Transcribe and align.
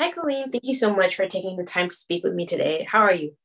Hi, 0.00 0.10
Colleen. 0.10 0.50
Thank 0.50 0.64
you 0.64 0.74
so 0.74 0.92
much 0.92 1.14
for 1.14 1.28
taking 1.28 1.56
the 1.56 1.62
time 1.62 1.88
to 1.88 1.94
speak 1.94 2.24
with 2.24 2.34
me 2.34 2.46
today. 2.46 2.84
How 2.90 2.98
are 3.02 3.14
you? 3.14 3.36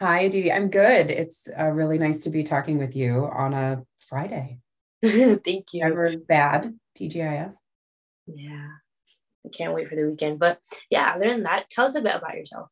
Hi, 0.00 0.28
Dee. 0.28 0.50
I'm 0.50 0.70
good. 0.70 1.10
It's 1.10 1.46
uh, 1.58 1.66
really 1.66 1.98
nice 1.98 2.20
to 2.20 2.30
be 2.30 2.42
talking 2.42 2.78
with 2.78 2.96
you 2.96 3.28
on 3.30 3.52
a 3.52 3.82
Friday. 3.98 4.60
Thank 5.04 5.74
you. 5.74 5.82
Never 5.82 6.16
bad, 6.16 6.74
TGIF. 6.98 7.52
Yeah, 8.26 8.68
I 9.44 9.48
can't 9.50 9.74
wait 9.74 9.90
for 9.90 9.94
the 9.94 10.04
weekend. 10.04 10.38
But 10.38 10.58
yeah, 10.88 11.12
other 11.16 11.28
than 11.28 11.42
that, 11.42 11.68
tell 11.68 11.84
us 11.84 11.96
a 11.96 12.00
bit 12.00 12.14
about 12.14 12.34
yourself. 12.34 12.70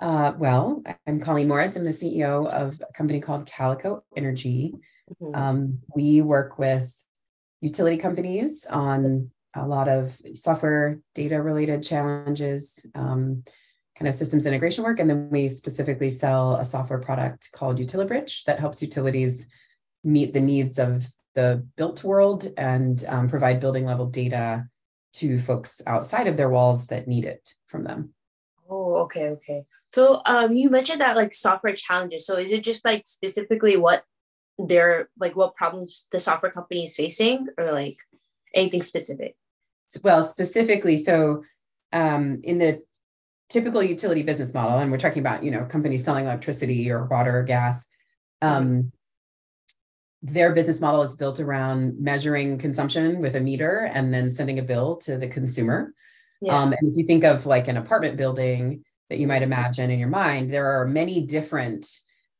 Uh, 0.00 0.32
well, 0.38 0.82
I'm 1.06 1.20
Colleen 1.20 1.48
Morris. 1.48 1.76
I'm 1.76 1.84
the 1.84 1.90
CEO 1.90 2.48
of 2.48 2.80
a 2.80 2.90
company 2.94 3.20
called 3.20 3.44
Calico 3.44 4.02
Energy. 4.16 4.72
Mm-hmm. 5.22 5.38
Um, 5.38 5.78
we 5.94 6.22
work 6.22 6.58
with 6.58 6.90
utility 7.60 7.98
companies 7.98 8.64
on 8.64 9.30
a 9.54 9.66
lot 9.66 9.88
of 9.88 10.16
software 10.34 11.00
data 11.14 11.40
related 11.40 11.82
challenges, 11.82 12.84
um, 12.94 13.44
kind 13.98 14.08
of 14.08 14.14
systems 14.14 14.46
integration 14.46 14.84
work. 14.84 14.98
And 14.98 15.08
then 15.08 15.28
we 15.30 15.48
specifically 15.48 16.10
sell 16.10 16.56
a 16.56 16.64
software 16.64 16.98
product 16.98 17.50
called 17.52 17.78
UtiliBridge 17.78 18.44
that 18.44 18.58
helps 18.58 18.80
utilities 18.80 19.48
meet 20.04 20.32
the 20.32 20.40
needs 20.40 20.78
of 20.78 21.06
the 21.34 21.66
built 21.76 22.02
world 22.04 22.48
and 22.56 23.04
um, 23.08 23.28
provide 23.28 23.60
building 23.60 23.86
level 23.86 24.06
data 24.06 24.66
to 25.14 25.38
folks 25.38 25.80
outside 25.86 26.26
of 26.26 26.36
their 26.36 26.48
walls 26.48 26.86
that 26.86 27.06
need 27.06 27.24
it 27.24 27.54
from 27.66 27.84
them. 27.84 28.14
Oh, 28.68 28.96
okay, 29.02 29.28
okay. 29.28 29.64
So 29.92 30.22
um, 30.24 30.52
you 30.52 30.70
mentioned 30.70 31.02
that 31.02 31.16
like 31.16 31.34
software 31.34 31.74
challenges. 31.74 32.26
So 32.26 32.38
is 32.38 32.50
it 32.50 32.64
just 32.64 32.84
like 32.84 33.06
specifically 33.06 33.76
what 33.76 34.04
they're 34.58 35.08
like 35.18 35.34
what 35.34 35.56
problems 35.56 36.06
the 36.12 36.20
software 36.20 36.52
company 36.52 36.84
is 36.84 36.94
facing 36.94 37.48
or 37.58 37.72
like 37.72 37.98
anything 38.54 38.82
specific? 38.82 39.36
Well 40.02 40.22
specifically 40.22 40.96
so 40.96 41.42
um, 41.92 42.40
in 42.44 42.58
the 42.58 42.82
typical 43.48 43.82
utility 43.82 44.22
business 44.22 44.54
model 44.54 44.78
and 44.78 44.90
we're 44.90 44.98
talking 44.98 45.20
about 45.20 45.44
you 45.44 45.50
know 45.50 45.64
companies 45.64 46.04
selling 46.04 46.24
electricity 46.24 46.90
or 46.90 47.04
water 47.06 47.38
or 47.38 47.42
gas 47.42 47.86
um, 48.40 48.90
their 50.22 50.54
business 50.54 50.80
model 50.80 51.02
is 51.02 51.16
built 51.16 51.40
around 51.40 51.98
measuring 51.98 52.56
consumption 52.56 53.20
with 53.20 53.34
a 53.34 53.40
meter 53.40 53.90
and 53.92 54.14
then 54.14 54.30
sending 54.30 54.58
a 54.58 54.62
bill 54.62 54.96
to 54.96 55.16
the 55.16 55.26
consumer. 55.26 55.92
Yeah. 56.40 56.58
um, 56.58 56.72
and 56.72 56.88
if 56.88 56.96
you 56.96 57.04
think 57.04 57.24
of 57.24 57.44
like 57.46 57.68
an 57.68 57.76
apartment 57.76 58.16
building 58.16 58.84
that 59.10 59.18
you 59.18 59.26
might 59.26 59.42
imagine 59.42 59.90
in 59.90 59.98
your 59.98 60.08
mind 60.08 60.50
there 60.50 60.66
are 60.66 60.86
many 60.86 61.26
different 61.26 61.86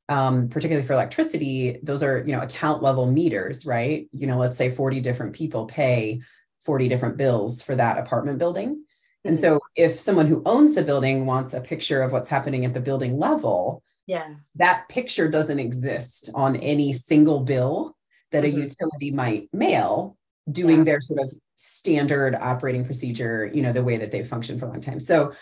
um, 0.08 0.48
particularly 0.48 0.86
for 0.86 0.94
electricity 0.94 1.78
those 1.82 2.02
are 2.02 2.24
you 2.26 2.32
know 2.32 2.40
account 2.40 2.82
level 2.82 3.06
meters 3.06 3.66
right? 3.66 4.08
You 4.12 4.26
know 4.26 4.38
let's 4.38 4.56
say 4.56 4.70
40 4.70 5.00
different 5.00 5.34
people 5.34 5.66
pay 5.66 6.20
40 6.64 6.88
different 6.88 7.16
bills 7.16 7.62
for 7.62 7.74
that 7.74 7.98
apartment 7.98 8.38
building. 8.38 8.84
And 9.24 9.36
mm-hmm. 9.36 9.42
so 9.42 9.60
if 9.76 10.00
someone 10.00 10.26
who 10.26 10.42
owns 10.46 10.74
the 10.74 10.82
building 10.82 11.26
wants 11.26 11.54
a 11.54 11.60
picture 11.60 12.02
of 12.02 12.12
what's 12.12 12.30
happening 12.30 12.64
at 12.64 12.74
the 12.74 12.80
building 12.80 13.18
level, 13.18 13.82
yeah. 14.06 14.34
That 14.56 14.88
picture 14.88 15.28
doesn't 15.28 15.58
exist 15.58 16.30
on 16.34 16.56
any 16.56 16.92
single 16.92 17.44
bill 17.44 17.96
that 18.32 18.44
mm-hmm. 18.44 18.58
a 18.58 18.64
utility 18.64 19.10
might 19.10 19.48
mail 19.52 20.16
doing 20.50 20.78
yeah. 20.78 20.84
their 20.84 21.00
sort 21.00 21.20
of 21.20 21.32
standard 21.54 22.34
operating 22.34 22.84
procedure, 22.84 23.50
you 23.54 23.62
know, 23.62 23.72
the 23.72 23.84
way 23.84 23.96
that 23.98 24.10
they've 24.10 24.26
functioned 24.26 24.58
for 24.58 24.66
a 24.66 24.70
long 24.70 24.80
time. 24.80 24.98
So 24.98 25.32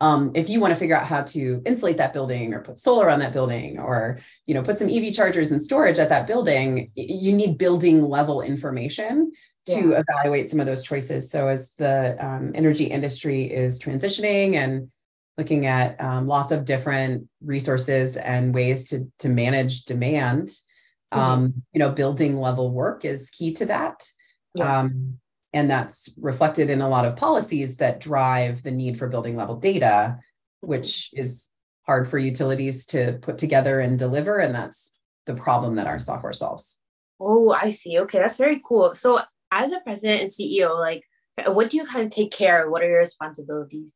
um, 0.00 0.32
if 0.34 0.48
you 0.48 0.60
want 0.60 0.72
to 0.72 0.78
figure 0.78 0.96
out 0.96 1.06
how 1.06 1.22
to 1.22 1.62
insulate 1.66 1.96
that 1.96 2.12
building 2.12 2.54
or 2.54 2.60
put 2.60 2.78
solar 2.78 3.10
on 3.10 3.18
that 3.20 3.32
building 3.32 3.78
or 3.78 4.18
you 4.46 4.54
know 4.54 4.62
put 4.62 4.78
some 4.78 4.88
ev 4.88 5.12
chargers 5.12 5.50
and 5.50 5.60
storage 5.60 5.98
at 5.98 6.08
that 6.08 6.26
building 6.28 6.92
you 6.94 7.32
need 7.32 7.58
building 7.58 8.02
level 8.02 8.40
information 8.40 9.32
to 9.68 9.90
yeah. 9.90 10.02
evaluate 10.08 10.50
some 10.50 10.60
of 10.60 10.66
those 10.66 10.82
choices. 10.82 11.30
So 11.30 11.48
as 11.48 11.74
the 11.74 12.16
um, 12.24 12.52
energy 12.54 12.84
industry 12.84 13.44
is 13.44 13.80
transitioning 13.80 14.54
and 14.54 14.90
looking 15.36 15.66
at 15.66 16.00
um, 16.00 16.26
lots 16.26 16.52
of 16.52 16.64
different 16.64 17.28
resources 17.42 18.16
and 18.16 18.54
ways 18.54 18.90
to 18.90 19.10
to 19.20 19.28
manage 19.28 19.84
demand, 19.84 20.48
mm-hmm. 20.48 21.18
um, 21.18 21.62
you 21.72 21.78
know, 21.78 21.90
building 21.90 22.36
level 22.36 22.72
work 22.72 23.04
is 23.04 23.30
key 23.30 23.54
to 23.54 23.66
that. 23.66 24.10
Yeah. 24.54 24.80
Um, 24.80 25.18
and 25.52 25.70
that's 25.70 26.10
reflected 26.20 26.68
in 26.70 26.80
a 26.80 26.88
lot 26.88 27.04
of 27.04 27.16
policies 27.16 27.78
that 27.78 28.00
drive 28.00 28.62
the 28.62 28.70
need 28.70 28.98
for 28.98 29.08
building 29.08 29.36
level 29.36 29.56
data, 29.56 30.18
which 30.60 31.10
is 31.14 31.48
hard 31.86 32.06
for 32.06 32.18
utilities 32.18 32.84
to 32.86 33.18
put 33.22 33.38
together 33.38 33.80
and 33.80 33.98
deliver. 33.98 34.38
And 34.38 34.54
that's 34.54 34.92
the 35.24 35.34
problem 35.34 35.76
that 35.76 35.86
our 35.86 35.98
software 35.98 36.34
solves. 36.34 36.78
Oh, 37.20 37.50
I 37.50 37.70
see. 37.70 37.98
Okay, 38.00 38.18
that's 38.18 38.36
very 38.36 38.60
cool. 38.64 38.94
So 38.94 39.20
as 39.50 39.72
a 39.72 39.80
president 39.80 40.22
and 40.22 40.30
CEO, 40.30 40.78
like 40.78 41.04
what 41.46 41.70
do 41.70 41.76
you 41.76 41.86
kind 41.86 42.04
of 42.06 42.12
take 42.12 42.32
care 42.32 42.64
of? 42.64 42.70
What 42.70 42.82
are 42.82 42.88
your 42.88 43.00
responsibilities? 43.00 43.94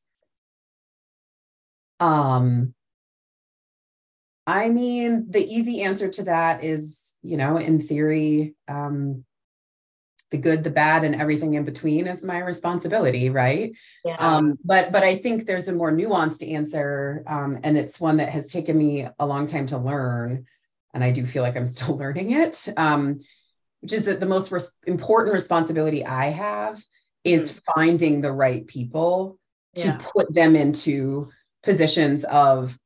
Um 2.01 2.75
I 4.47 4.71
mean, 4.71 5.27
the 5.31 5.45
easy 5.45 5.83
answer 5.83 6.09
to 6.09 6.25
that 6.25 6.65
is, 6.65 7.15
you 7.23 7.37
know, 7.37 7.57
in 7.57 7.81
theory, 7.81 8.55
um, 8.67 9.25
the 10.31 10.39
good, 10.39 10.65
the 10.65 10.71
bad, 10.71 11.05
and 11.05 11.15
everything 11.15 11.55
in 11.55 11.65
between 11.65 12.07
is 12.07 12.25
my 12.25 12.39
responsibility, 12.39 13.31
right? 13.31 13.73
Yeah. 14.05 14.17
Um, 14.19 14.59
but 14.65 14.91
but 14.91 15.05
I 15.05 15.17
think 15.17 15.47
there's 15.47 15.69
a 15.69 15.75
more 15.75 15.93
nuanced 15.93 16.51
answer, 16.51 17.23
um, 17.27 17.61
and 17.62 17.77
it's 17.77 18.01
one 18.01 18.17
that 18.17 18.31
has 18.31 18.51
taken 18.51 18.77
me 18.77 19.07
a 19.19 19.27
long 19.27 19.47
time 19.47 19.67
to 19.67 19.79
learn, 19.79 20.47
and 20.95 21.05
I 21.05 21.12
do 21.12 21.25
feel 21.25 21.43
like 21.43 21.57
I'm 21.57 21.67
still 21.67 21.97
learning 22.03 22.33
it. 22.33 22.67
Um, 22.77 23.19
which 23.82 23.93
is 23.93 24.04
that 24.06 24.20
the 24.20 24.26
most 24.26 24.50
res- 24.50 24.72
important 24.87 25.34
responsibility 25.34 26.06
I 26.06 26.26
have 26.26 26.82
is 27.25 27.50
mm-hmm. 27.50 27.59
finding 27.75 28.20
the 28.20 28.32
right 28.32 28.66
people 28.66 29.38
to 29.75 29.88
yeah. 29.88 29.98
put 30.00 30.32
them 30.32 30.56
into 30.56 31.28
positions 31.62 32.25
of 32.25 32.78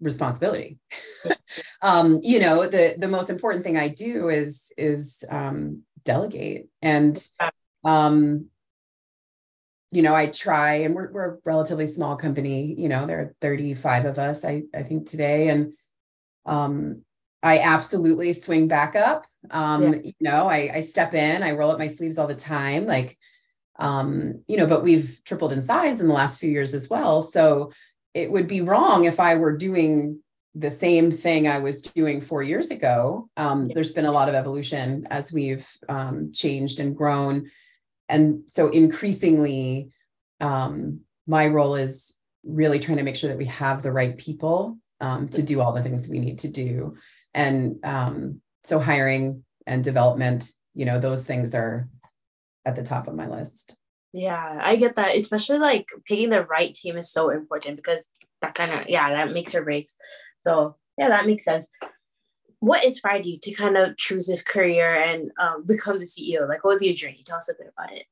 responsibility. 0.00 0.78
um, 1.82 2.20
you 2.22 2.40
know, 2.40 2.66
the 2.66 2.94
the 2.98 3.08
most 3.08 3.30
important 3.30 3.64
thing 3.64 3.76
I 3.76 3.88
do 3.88 4.28
is 4.28 4.72
is 4.76 5.24
um, 5.28 5.82
delegate, 6.04 6.68
and 6.82 7.16
um, 7.84 8.46
you 9.90 10.02
know, 10.02 10.14
I 10.14 10.26
try, 10.26 10.74
and 10.76 10.94
we're 10.94 11.10
we're 11.12 11.34
a 11.34 11.38
relatively 11.44 11.86
small 11.86 12.16
company. 12.16 12.74
You 12.78 12.88
know, 12.88 13.06
there 13.06 13.20
are 13.20 13.34
thirty 13.40 13.74
five 13.74 14.04
of 14.04 14.18
us, 14.18 14.44
I 14.44 14.64
I 14.74 14.82
think 14.82 15.08
today, 15.08 15.48
and 15.48 15.72
um, 16.46 17.02
I 17.44 17.58
absolutely 17.58 18.32
swing 18.32 18.68
back 18.68 18.96
up. 18.96 19.26
Um, 19.50 19.82
yeah. 19.82 20.00
You 20.02 20.14
know, 20.22 20.48
I, 20.48 20.70
I 20.76 20.80
step 20.80 21.12
in, 21.12 21.42
I 21.42 21.52
roll 21.52 21.70
up 21.70 21.78
my 21.78 21.88
sleeves 21.88 22.18
all 22.18 22.26
the 22.26 22.34
time. 22.34 22.86
Like, 22.86 23.18
um, 23.78 24.42
you 24.48 24.56
know, 24.56 24.66
but 24.66 24.82
we've 24.82 25.20
tripled 25.24 25.52
in 25.52 25.60
size 25.60 26.00
in 26.00 26.08
the 26.08 26.14
last 26.14 26.40
few 26.40 26.50
years 26.50 26.72
as 26.72 26.88
well. 26.88 27.20
So 27.20 27.70
it 28.14 28.32
would 28.32 28.48
be 28.48 28.62
wrong 28.62 29.04
if 29.04 29.20
I 29.20 29.34
were 29.34 29.54
doing 29.56 30.20
the 30.54 30.70
same 30.70 31.10
thing 31.10 31.46
I 31.46 31.58
was 31.58 31.82
doing 31.82 32.22
four 32.22 32.42
years 32.42 32.70
ago. 32.70 33.28
Um, 33.36 33.68
yeah. 33.68 33.74
There's 33.74 33.92
been 33.92 34.06
a 34.06 34.12
lot 34.12 34.30
of 34.30 34.34
evolution 34.34 35.06
as 35.10 35.30
we've 35.30 35.68
um, 35.88 36.32
changed 36.32 36.80
and 36.80 36.96
grown. 36.96 37.50
And 38.08 38.44
so 38.46 38.68
increasingly, 38.68 39.90
um, 40.40 41.00
my 41.26 41.48
role 41.48 41.74
is 41.74 42.16
really 42.42 42.78
trying 42.78 42.98
to 42.98 43.04
make 43.04 43.16
sure 43.16 43.28
that 43.28 43.38
we 43.38 43.46
have 43.46 43.82
the 43.82 43.92
right 43.92 44.16
people 44.16 44.78
um, 45.00 45.28
to 45.28 45.42
do 45.42 45.60
all 45.60 45.72
the 45.74 45.82
things 45.82 46.08
we 46.08 46.20
need 46.20 46.38
to 46.38 46.48
do 46.48 46.96
and 47.34 47.84
um, 47.84 48.40
so 48.62 48.78
hiring 48.78 49.44
and 49.66 49.82
development 49.82 50.50
you 50.74 50.84
know 50.84 50.98
those 50.98 51.26
things 51.26 51.54
are 51.54 51.88
at 52.64 52.76
the 52.76 52.82
top 52.82 53.06
of 53.06 53.14
my 53.14 53.28
list. 53.28 53.76
Yeah 54.12 54.60
i 54.62 54.76
get 54.76 54.94
that 54.96 55.16
especially 55.16 55.58
like 55.58 55.88
picking 56.06 56.30
the 56.30 56.44
right 56.44 56.72
team 56.72 56.96
is 56.96 57.10
so 57.10 57.30
important 57.30 57.76
because 57.76 58.08
that 58.42 58.54
kind 58.54 58.72
of 58.72 58.88
yeah 58.88 59.10
that 59.10 59.32
makes 59.32 59.54
or 59.54 59.62
breaks. 59.62 59.96
So 60.42 60.76
yeah 60.98 61.08
that 61.08 61.26
makes 61.26 61.44
sense. 61.44 61.70
What 62.60 62.84
inspired 62.84 63.26
you 63.26 63.38
to 63.40 63.52
kind 63.52 63.76
of 63.76 63.96
choose 63.96 64.26
this 64.26 64.42
career 64.42 64.94
and 64.94 65.30
um, 65.38 65.66
become 65.66 65.98
the 65.98 66.06
ceo 66.06 66.48
like 66.48 66.64
what 66.64 66.74
was 66.74 66.82
your 66.82 66.94
journey? 66.94 67.22
Tell 67.24 67.38
us 67.38 67.48
a 67.48 67.54
bit 67.58 67.72
about 67.76 67.92
it. 67.92 68.04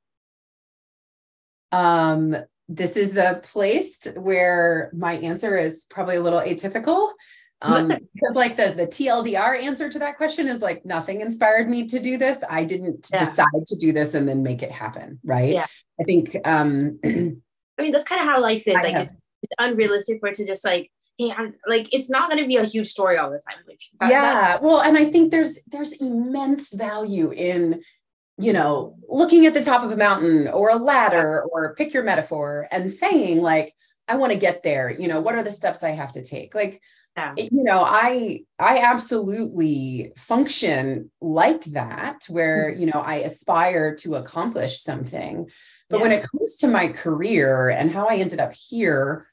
Um 1.71 2.36
this 2.69 2.97
is 2.97 3.16
a 3.16 3.41
place 3.42 4.07
where 4.16 4.91
my 4.95 5.15
answer 5.15 5.57
is 5.57 5.84
probably 5.91 6.16
a 6.16 6.22
little 6.22 6.41
atypical 6.41 7.10
um, 7.62 7.86
because 7.86 8.34
like 8.34 8.56
the 8.56 8.74
the 8.76 8.86
TLDR 8.86 9.62
answer 9.62 9.88
to 9.88 9.98
that 10.00 10.16
question 10.16 10.48
is 10.48 10.60
like 10.60 10.84
nothing 10.84 11.20
inspired 11.20 11.68
me 11.68 11.86
to 11.88 12.00
do 12.00 12.18
this. 12.18 12.42
I 12.48 12.64
didn't 12.64 13.09
yeah. 13.12 13.20
decide 13.20 13.66
to 13.66 13.76
do 13.76 13.92
this 13.92 14.14
and 14.14 14.28
then 14.28 14.42
make 14.42 14.62
it 14.62 14.72
happen. 14.72 15.20
Right. 15.24 15.54
Yeah. 15.54 15.66
I 16.00 16.04
think 16.04 16.36
um 16.44 16.98
I 17.04 17.09
mean 17.82 17.91
that's 17.91 18.04
kind 18.04 18.20
of 18.20 18.26
how 18.26 18.41
life 18.41 18.66
is. 18.66 18.76
I 18.76 18.82
like 18.82 18.97
it's, 18.97 19.12
it's, 19.42 19.54
unrealistic 19.59 20.18
for 20.20 20.28
it 20.28 20.34
to 20.36 20.47
just 20.47 20.64
like, 20.64 20.91
hey, 21.18 21.32
I'm 21.36 21.54
like 21.66 21.94
it's 21.94 22.10
not 22.10 22.28
gonna 22.28 22.47
be 22.47 22.56
a 22.56 22.64
huge 22.64 22.88
story 22.88 23.16
all 23.16 23.30
the 23.30 23.41
time. 23.48 23.62
Like 23.68 23.80
that, 24.00 24.10
yeah. 24.10 24.32
That, 24.32 24.62
well, 24.62 24.80
and 24.80 24.98
I 24.98 25.04
think 25.04 25.30
there's 25.30 25.59
there's 25.68 25.92
immense 25.92 26.74
value 26.74 27.32
in 27.32 27.80
you 28.38 28.53
know 28.53 28.97
looking 29.09 29.47
at 29.47 29.54
the 29.54 29.62
top 29.62 29.84
of 29.84 29.92
a 29.92 29.97
mountain 29.97 30.48
or 30.48 30.70
a 30.70 30.76
ladder 30.76 31.44
or 31.53 31.74
pick 31.76 31.94
your 31.94 32.03
metaphor 32.03 32.66
and 32.72 32.91
saying 32.91 33.41
like 33.41 33.72
I 34.09 34.16
want 34.16 34.32
to 34.32 34.38
get 34.38 34.62
there. 34.62 34.91
You 34.91 35.09
know, 35.09 35.20
what 35.20 35.34
are 35.34 35.42
the 35.42 35.50
steps 35.50 35.82
I 35.82 35.91
have 35.91 36.12
to 36.12 36.22
take? 36.22 36.54
Like 36.54 36.80
yeah. 37.16 37.34
you 37.36 37.48
know 37.64 37.82
i 37.84 38.41
i 38.59 38.78
absolutely 38.78 40.12
function 40.16 41.10
like 41.20 41.62
that 41.64 42.24
where 42.28 42.70
Mm-hmm. 42.70 42.80
you 42.80 42.86
know 42.86 43.00
i 43.00 43.16
aspire 43.16 43.94
to 43.97 44.14
accomplish 44.16 44.80
something 44.80 45.48
but 45.91 45.98
Yeah. 45.98 46.03
when 46.03 46.12
it 46.12 46.22
comes 46.30 46.56
to 46.56 46.68
my 46.68 46.88
career 46.88 47.68
and 47.68 47.91
how 47.91 48.06
i 48.06 48.16
ended 48.16 48.41
up 48.41 48.53
here 48.54 49.26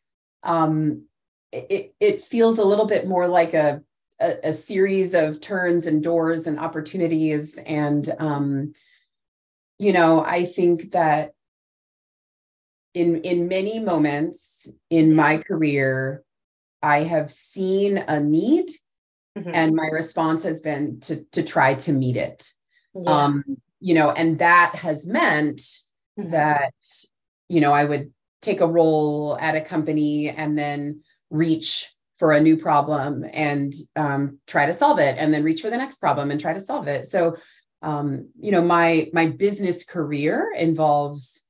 um 0.43 1.03
it 1.51 1.95
it 1.99 2.21
feels 2.21 2.57
a 2.59 2.65
little 2.65 2.85
bit 2.85 3.07
more 3.07 3.27
like 3.27 3.53
a 3.53 3.81
a, 4.21 4.49
a 4.49 4.53
series 4.53 5.13
of 5.13 5.39
turns 5.39 5.87
and 5.87 6.03
doors 6.03 6.45
and 6.47 6.59
opportunities 6.59 7.57
and 7.65 8.09
um 8.19 8.73
you 9.77 9.93
know 9.93 10.23
i 10.23 10.45
think 10.45 10.91
that 10.91 11.31
in 12.93 13.21
in 13.21 13.47
many 13.47 13.79
moments 13.79 14.67
in 14.89 15.15
my 15.15 15.37
career 15.37 16.23
i 16.81 16.99
have 16.99 17.31
seen 17.31 17.97
a 17.97 18.19
need 18.19 18.69
Mhm. 19.37 19.51
and 19.53 19.75
my 19.75 19.87
response 19.87 20.43
has 20.43 20.61
been 20.61 20.99
to 20.99 21.23
to 21.31 21.43
try 21.43 21.73
to 21.75 21.93
meet 21.93 22.17
it 22.17 22.51
Yeah. 22.93 23.25
um 23.25 23.43
you 23.79 23.93
know 23.93 24.11
and 24.11 24.39
that 24.39 24.75
has 24.75 25.07
meant 25.07 25.61
Mhm. 26.17 26.31
that 26.31 26.73
you 27.47 27.61
know 27.61 27.71
i 27.71 27.83
would 27.85 28.11
take 28.41 28.61
a 28.61 28.67
role 28.67 29.37
at 29.39 29.55
a 29.55 29.61
company 29.61 30.29
and 30.29 30.57
then 30.57 31.01
reach 31.29 31.93
for 32.17 32.33
a 32.33 32.41
new 32.41 32.57
problem 32.57 33.25
and 33.33 33.73
um, 33.95 34.39
try 34.45 34.65
to 34.65 34.73
solve 34.73 34.99
it 34.99 35.15
and 35.17 35.33
then 35.33 35.43
reach 35.43 35.61
for 35.61 35.69
the 35.69 35.77
next 35.77 35.99
problem 35.99 36.31
and 36.31 36.39
try 36.39 36.53
to 36.53 36.59
solve 36.59 36.87
it 36.87 37.05
so 37.05 37.35
um, 37.81 38.29
you 38.39 38.51
know 38.51 38.61
my 38.61 39.09
my 39.13 39.27
business 39.27 39.85
career 39.85 40.51
involves 40.57 41.45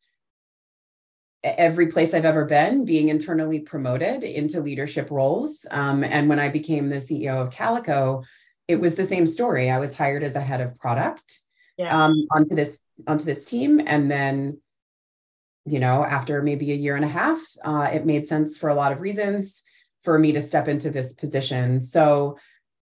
every 1.44 1.88
place 1.88 2.14
I've 2.14 2.26
ever 2.26 2.46
been 2.46 2.86
being 2.86 3.10
internally 3.10 3.60
promoted 3.60 4.24
into 4.24 4.60
leadership 4.60 5.10
roles. 5.10 5.66
Um, 5.72 6.04
and 6.04 6.28
when 6.28 6.40
I 6.40 6.50
became 6.50 6.90
the 6.90 6.98
CEO 6.98 7.42
of 7.42 7.52
Calico, 7.52 8.24
it 8.68 8.80
was 8.80 8.96
the 8.96 9.06
same 9.06 9.26
story. 9.26 9.70
I 9.70 9.80
was 9.80 9.96
hired 9.96 10.24
as 10.24 10.36
a 10.36 10.42
head 10.42 10.62
of 10.62 10.76
product 10.76 11.40
yeah. 11.78 12.06
um, 12.06 12.28
onto 12.32 12.56
this 12.56 12.82
onto 13.08 13.26
this 13.26 13.46
team, 13.46 13.82
and 13.86 14.12
then, 14.12 14.60
you 15.66 15.80
know, 15.80 16.04
after 16.04 16.44
maybe 16.44 16.72
a 16.72 16.76
year 16.76 16.96
and 16.96 17.06
a 17.06 17.10
half, 17.10 17.40
uh, 17.64 17.90
it 17.92 18.06
made 18.06 18.28
sense 18.28 18.58
for 18.58 18.70
a 18.70 18.76
lot 18.76 18.92
of 18.92 19.02
reasons 19.02 19.64
for 20.04 20.20
me 20.20 20.34
to 20.34 20.42
step 20.42 20.68
into 20.68 20.90
this 20.90 21.14
position. 21.14 21.82
So 21.82 22.38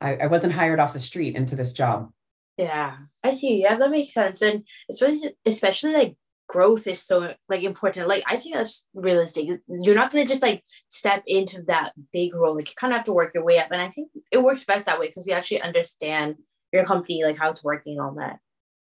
I, 0.01 0.17
I 0.17 0.27
wasn't 0.27 0.53
hired 0.53 0.79
off 0.79 0.93
the 0.93 1.01
street 1.01 1.37
into 1.37 1.57
this 1.57 1.73
job. 1.73 2.11
Yeah, 2.57 2.97
I 3.25 3.35
see. 3.35 3.63
Yeah, 3.63 3.77
that 3.77 3.91
makes 3.91 4.13
sense. 4.13 4.43
And 4.43 4.65
especially, 4.91 5.35
especially 5.47 5.93
like 5.95 6.17
growth 6.53 6.87
is 6.87 7.03
so 7.03 7.33
like 7.49 7.63
important. 7.63 8.09
Like 8.09 8.25
I 8.27 8.37
think 8.37 8.55
that's 8.55 8.87
realistic. 8.95 9.49
You're 9.67 9.95
not 9.95 10.13
gonna 10.13 10.27
just 10.27 10.43
like 10.43 10.63
step 10.89 11.23
into 11.27 11.63
that 11.63 11.93
big 12.13 12.35
role. 12.35 12.55
Like 12.55 12.69
you 12.69 12.75
kind 12.77 12.93
of 12.93 12.99
have 12.99 13.07
to 13.07 13.15
work 13.15 13.33
your 13.33 13.43
way 13.43 13.59
up. 13.59 13.69
And 13.73 13.81
I 13.81 13.89
think 13.89 14.11
it 14.31 14.43
works 14.43 14.65
best 14.65 14.85
that 14.85 15.01
way 15.01 15.07
because 15.07 15.27
you 15.27 15.33
actually 15.33 15.63
understand 15.63 16.37
your 16.71 16.85
company, 16.85 17.25
like 17.25 17.39
how 17.39 17.51
it's 17.51 17.65
working 17.65 17.99
and 17.99 18.03
all 18.03 18.15
that. 18.17 18.39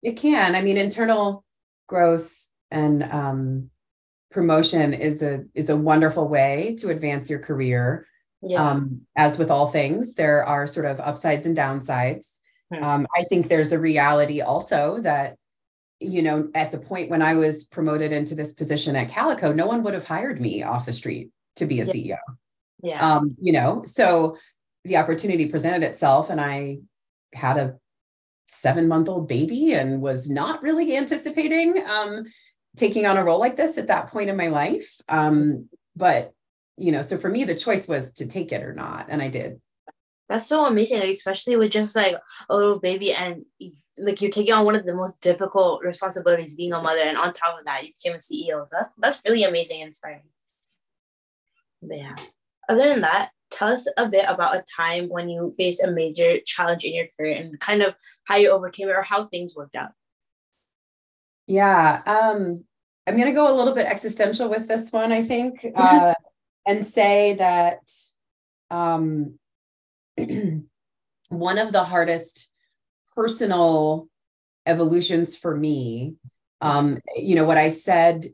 It 0.04 0.16
can. 0.16 0.54
I 0.54 0.62
mean, 0.62 0.76
internal 0.76 1.44
growth 1.88 2.32
and 2.70 3.02
um, 3.02 3.70
promotion 4.30 4.94
is 4.94 5.22
a 5.22 5.44
is 5.52 5.68
a 5.68 5.76
wonderful 5.76 6.28
way 6.28 6.76
to 6.78 6.90
advance 6.90 7.28
your 7.28 7.40
career. 7.40 8.06
Yeah. 8.40 8.70
Um, 8.70 9.00
as 9.16 9.36
with 9.36 9.50
all 9.50 9.66
things, 9.66 10.14
there 10.14 10.44
are 10.44 10.68
sort 10.68 10.86
of 10.86 11.00
upsides 11.00 11.44
and 11.44 11.56
downsides. 11.56 12.36
Hmm. 12.72 12.84
Um, 12.84 13.06
I 13.16 13.24
think 13.24 13.48
there's 13.48 13.72
a 13.72 13.80
reality 13.80 14.42
also 14.42 15.00
that, 15.00 15.36
you 16.00 16.22
know, 16.22 16.48
at 16.54 16.70
the 16.70 16.78
point 16.78 17.10
when 17.10 17.22
I 17.22 17.34
was 17.34 17.64
promoted 17.66 18.12
into 18.12 18.34
this 18.34 18.54
position 18.54 18.96
at 18.96 19.10
Calico, 19.10 19.52
no 19.52 19.66
one 19.66 19.82
would 19.82 19.94
have 19.94 20.06
hired 20.06 20.40
me 20.40 20.62
off 20.62 20.86
the 20.86 20.92
street 20.92 21.30
to 21.56 21.66
be 21.66 21.80
a 21.80 21.84
Yeah. 21.84 21.92
CEO. 21.92 22.18
yeah. 22.82 23.14
Um, 23.16 23.36
you 23.40 23.52
know, 23.52 23.82
so 23.84 24.38
the 24.84 24.96
opportunity 24.96 25.48
presented 25.48 25.84
itself, 25.86 26.30
and 26.30 26.40
I 26.40 26.78
had 27.34 27.56
a 27.58 27.78
seven 28.46 28.88
month 28.88 29.08
old 29.08 29.28
baby 29.28 29.74
and 29.74 30.00
was 30.00 30.30
not 30.30 30.62
really 30.62 30.96
anticipating 30.96 31.84
um, 31.86 32.24
taking 32.76 33.04
on 33.06 33.16
a 33.16 33.24
role 33.24 33.38
like 33.38 33.56
this 33.56 33.76
at 33.76 33.88
that 33.88 34.06
point 34.08 34.30
in 34.30 34.36
my 34.36 34.48
life. 34.48 35.00
Um, 35.08 35.68
but, 35.96 36.32
you 36.76 36.92
know, 36.92 37.02
so 37.02 37.18
for 37.18 37.28
me, 37.28 37.44
the 37.44 37.54
choice 37.54 37.88
was 37.88 38.12
to 38.14 38.26
take 38.26 38.52
it 38.52 38.62
or 38.62 38.72
not. 38.72 39.06
And 39.08 39.20
I 39.20 39.28
did. 39.28 39.60
That's 40.28 40.46
so 40.46 40.64
amazing, 40.66 41.02
especially 41.02 41.56
with 41.56 41.72
just 41.72 41.96
like 41.96 42.16
a 42.48 42.56
little 42.56 42.78
baby 42.78 43.12
and 43.12 43.44
like 43.98 44.20
you're 44.20 44.30
taking 44.30 44.54
on 44.54 44.64
one 44.64 44.76
of 44.76 44.84
the 44.84 44.94
most 44.94 45.20
difficult 45.20 45.82
responsibilities 45.84 46.54
being 46.54 46.72
a 46.72 46.80
mother, 46.80 47.02
and 47.02 47.16
on 47.16 47.32
top 47.32 47.58
of 47.58 47.64
that, 47.66 47.84
you 47.84 47.92
became 47.92 48.14
a 48.14 48.18
CEO. 48.18 48.68
So 48.68 48.70
that's 48.70 48.90
that's 48.98 49.20
really 49.26 49.44
amazing 49.44 49.80
and 49.82 49.88
inspiring. 49.88 50.22
But 51.82 51.98
yeah. 51.98 52.16
Other 52.68 52.88
than 52.88 53.00
that, 53.00 53.30
tell 53.50 53.68
us 53.68 53.88
a 53.96 54.08
bit 54.08 54.24
about 54.28 54.56
a 54.56 54.64
time 54.76 55.08
when 55.08 55.28
you 55.28 55.54
faced 55.56 55.82
a 55.82 55.90
major 55.90 56.38
challenge 56.44 56.84
in 56.84 56.94
your 56.94 57.06
career 57.16 57.36
and 57.36 57.58
kind 57.58 57.82
of 57.82 57.94
how 58.24 58.36
you 58.36 58.50
overcame 58.50 58.88
it 58.88 58.92
or 58.92 59.02
how 59.02 59.26
things 59.26 59.56
worked 59.56 59.76
out. 59.76 59.90
Yeah. 61.46 62.02
Um, 62.04 62.64
I'm 63.06 63.16
going 63.16 63.26
to 63.26 63.32
go 63.32 63.50
a 63.50 63.56
little 63.56 63.74
bit 63.74 63.86
existential 63.86 64.50
with 64.50 64.68
this 64.68 64.92
one, 64.92 65.12
I 65.12 65.22
think, 65.22 65.64
uh, 65.74 66.14
and 66.66 66.84
say 66.84 67.34
that 67.34 67.80
um, 68.70 69.38
one 71.30 71.58
of 71.58 71.72
the 71.72 71.84
hardest 71.84 72.52
personal 73.18 74.08
evolutions 74.64 75.36
for 75.36 75.56
me, 75.56 76.14
um, 76.60 77.00
you 77.16 77.34
know, 77.34 77.44
what 77.44 77.58
I 77.58 77.66
said 77.66 78.26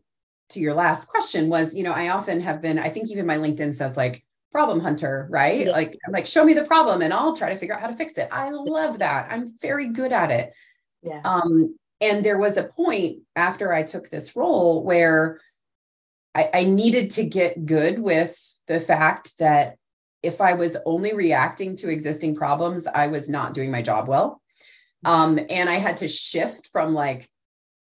to 0.51 0.61
your 0.61 0.75
last 0.75 1.09
question 1.09 1.49
was, 1.49 1.75
you 1.75 1.83
know, 1.83 1.93
I 1.93 2.11
often 2.11 2.39
have 2.43 2.61
been, 2.61 2.79
I 2.79 2.91
think 2.91 3.11
even 3.11 3.25
my 3.25 3.39
LinkedIn 3.39 3.75
says 3.75 3.97
like 3.97 4.23
problem 4.53 4.81
hunter, 4.81 5.27
right? 5.31 5.65
Yeah. 5.67 5.73
Like, 5.73 5.99
I'm 6.07 6.13
like, 6.13 6.27
show 6.27 6.45
me 6.45 6.53
the 6.53 6.65
problem 6.65 7.01
and 7.01 7.15
I'll 7.15 7.35
try 7.35 7.49
to 7.49 7.57
figure 7.57 7.75
out 7.75 7.81
how 7.81 7.87
to 7.87 7.97
fix 7.97 8.19
it. 8.19 8.29
I 8.31 8.51
love 8.51 8.99
that. 8.99 9.29
I'm 9.31 9.49
very 9.59 9.89
good 9.89 10.13
at 10.13 10.31
it. 10.31 10.53
Yeah. 11.03 11.23
Um, 11.25 11.79
and 12.03 12.23
there 12.23 12.39
was 12.39 12.59
a 12.59 12.65
point 12.65 13.21
after 13.37 13.73
I 13.73 13.85
took 13.85 14.11
this 14.11 14.37
role 14.37 14.85
where 14.85 15.41
I, 16.35 16.51
I 16.53 16.65
needed 16.65 17.13
to 17.13 17.25
get 17.25 17.65
good 17.65 17.99
with 17.99 18.37
the 18.67 18.81
fact 18.81 19.39
that 19.39 19.79
if 20.23 20.43
I 20.43 20.53
was 20.53 20.77
only 20.85 21.15
reacting 21.15 21.75
to 21.79 21.89
existing 21.89 22.35
problems, 22.35 22.87
I 22.87 23.07
was 23.07 23.31
not 23.31 23.55
doing 23.55 23.71
my 23.71 23.81
job 23.81 24.09
well. 24.09 24.43
Um, 25.05 25.39
and 25.51 25.69
I 25.69 25.75
had 25.75 25.99
to 25.99 26.09
shift 26.09 26.69
from 26.69 26.95
like 26.95 27.29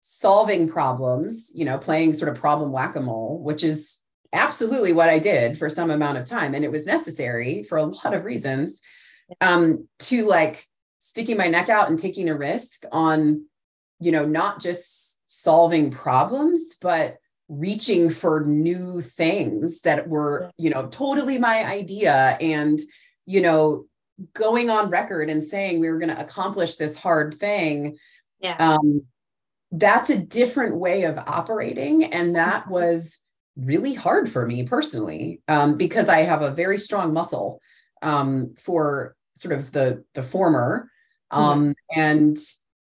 solving 0.01 0.67
problems, 0.67 1.51
you 1.55 1.65
know, 1.65 1.77
playing 1.77 2.13
sort 2.13 2.31
of 2.31 2.39
problem 2.39 2.71
whack 2.71 2.95
a 2.95 3.01
mole, 3.01 3.39
which 3.41 3.63
is 3.63 4.01
absolutely 4.33 4.93
what 4.93 5.09
I 5.09 5.19
did 5.19 5.57
for 5.57 5.69
some 5.69 5.91
amount 5.91 6.17
of 6.17 6.25
time. 6.25 6.55
And 6.55 6.65
it 6.65 6.71
was 6.71 6.85
necessary 6.85 7.63
for 7.63 7.77
a 7.77 7.85
lot 7.85 8.13
of 8.13 8.25
reasons, 8.25 8.81
um, 9.39 9.87
to 9.99 10.25
like 10.27 10.67
sticking 10.99 11.37
my 11.37 11.47
neck 11.47 11.69
out 11.69 11.89
and 11.89 11.99
taking 11.99 12.29
a 12.29 12.37
risk 12.37 12.83
on, 12.91 13.45
you 13.99 14.11
know, 14.11 14.25
not 14.25 14.59
just 14.59 15.21
solving 15.27 15.91
problems, 15.91 16.75
but 16.81 17.17
reaching 17.49 18.09
for 18.09 18.41
new 18.41 19.01
things 19.01 19.81
that 19.81 20.07
were, 20.07 20.49
you 20.57 20.69
know, 20.69 20.87
totally 20.87 21.37
my 21.37 21.65
idea 21.65 22.37
and, 22.39 22.79
you 23.25 23.41
know, 23.41 23.85
going 24.33 24.69
on 24.69 24.89
record 24.89 25.29
and 25.29 25.43
saying 25.43 25.79
we 25.79 25.89
were 25.89 25.99
going 25.99 26.13
to 26.13 26.21
accomplish 26.21 26.75
this 26.75 26.95
hard 26.95 27.33
thing. 27.33 27.97
Yeah. 28.39 28.55
Um, 28.57 29.03
that's 29.71 30.09
a 30.09 30.19
different 30.19 30.75
way 30.75 31.03
of 31.03 31.17
operating. 31.17 32.05
And 32.05 32.35
that 32.35 32.67
was 32.69 33.19
really 33.55 33.93
hard 33.93 34.29
for 34.29 34.45
me 34.45 34.63
personally 34.63 35.41
um, 35.47 35.77
because 35.77 36.09
I 36.09 36.19
have 36.19 36.41
a 36.41 36.51
very 36.51 36.77
strong 36.77 37.13
muscle 37.13 37.59
um, 38.01 38.53
for 38.57 39.15
sort 39.35 39.57
of 39.57 39.71
the 39.71 40.03
the 40.13 40.23
former. 40.23 40.89
Um, 41.31 41.73
And 41.95 42.37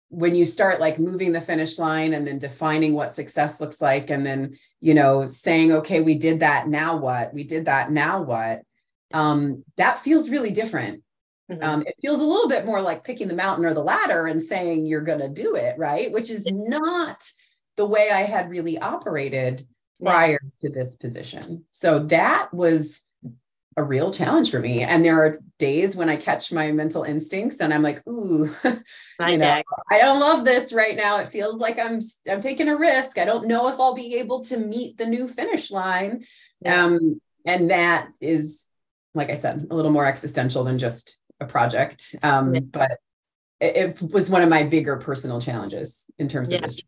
when 0.09 0.37
you 0.37 0.45
start 0.45 0.78
like 0.78 1.00
moving 1.00 1.33
the 1.33 1.40
finish 1.40 1.78
line 1.78 2.14
and 2.14 2.26
then 2.26 2.38
defining 2.38 2.95
what 2.95 3.12
success 3.12 3.61
looks 3.61 3.80
like, 3.80 4.11
and 4.11 4.25
then 4.25 4.56
you 4.80 4.95
know 4.95 5.26
saying, 5.26 5.73
okay, 5.73 6.00
we 6.00 6.14
did 6.16 6.40
that. 6.40 6.68
Now 6.68 6.97
what? 6.97 7.35
We 7.35 7.42
did 7.42 7.64
that. 7.64 7.90
Now 7.90 8.23
what? 8.23 8.62
Um, 9.12 9.64
that 9.76 9.99
feels 9.99 10.30
really 10.30 10.50
different. 10.50 11.02
Mhm. 11.50 11.62
Um, 11.62 11.82
it 11.86 11.94
feels 12.00 12.20
a 12.20 12.24
little 12.24 12.48
bit 12.48 12.66
more 12.66 12.80
like 12.80 13.04
picking 13.04 13.28
the 13.28 13.34
mountain 13.34 13.64
or 13.64 13.74
the 13.74 13.82
ladder 13.82 14.26
and 14.26 14.42
saying 14.42 14.86
you're 14.86 15.00
going 15.00 15.20
to 15.20 15.28
do 15.28 15.54
it, 15.54 15.78
right? 15.78 16.10
Which 16.10 16.30
is 16.30 16.46
not 16.50 17.30
the 17.76 17.86
way 17.86 18.10
I 18.10 18.22
had 18.22 18.50
really 18.50 18.78
operated 18.78 19.66
prior 20.02 20.40
to 20.58 20.70
this 20.70 20.96
position. 20.96 21.64
So 21.72 22.00
that 22.06 22.52
was 22.52 23.02
a 23.78 23.84
real 23.84 24.10
challenge 24.10 24.50
for 24.50 24.58
me. 24.58 24.82
And 24.82 25.04
there 25.04 25.22
are 25.22 25.38
days 25.58 25.96
when 25.96 26.08
I 26.08 26.16
catch 26.16 26.50
my 26.50 26.72
mental 26.72 27.02
instincts 27.02 27.58
and 27.60 27.72
I'm 27.72 27.82
like, 27.82 28.06
ooh, 28.08 28.50
you 28.64 29.36
know. 29.36 29.62
I 29.90 29.98
don't 29.98 30.18
love 30.18 30.44
this 30.44 30.72
right 30.72 30.96
now. 30.96 31.18
It 31.18 31.28
feels 31.28 31.56
like 31.56 31.78
I'm 31.78 32.00
I'm 32.28 32.40
taking 32.40 32.68
a 32.68 32.76
risk. 32.76 33.18
I 33.18 33.26
don't 33.26 33.46
know 33.46 33.68
if 33.68 33.78
I'll 33.78 33.94
be 33.94 34.16
able 34.16 34.42
to 34.44 34.56
meet 34.56 34.96
the 34.96 35.06
new 35.06 35.28
finish 35.28 35.70
line. 35.70 36.24
Yeah. 36.62 36.84
Um, 36.84 37.20
and 37.44 37.70
that 37.70 38.08
is, 38.20 38.66
like 39.14 39.30
I 39.30 39.34
said, 39.34 39.66
a 39.70 39.74
little 39.74 39.92
more 39.92 40.06
existential 40.06 40.64
than 40.64 40.78
just 40.78 41.20
a 41.40 41.46
project. 41.46 42.14
Um, 42.22 42.54
Yeah. 42.54 42.60
but 42.70 42.90
it, 43.60 43.76
it 44.02 44.12
was 44.12 44.30
one 44.30 44.42
of 44.42 44.48
my 44.48 44.64
bigger 44.64 44.96
personal 44.98 45.40
challenges 45.40 46.04
in 46.18 46.28
terms 46.28 46.50
Yeah. 46.50 46.58
of 46.58 46.62
this. 46.64 46.80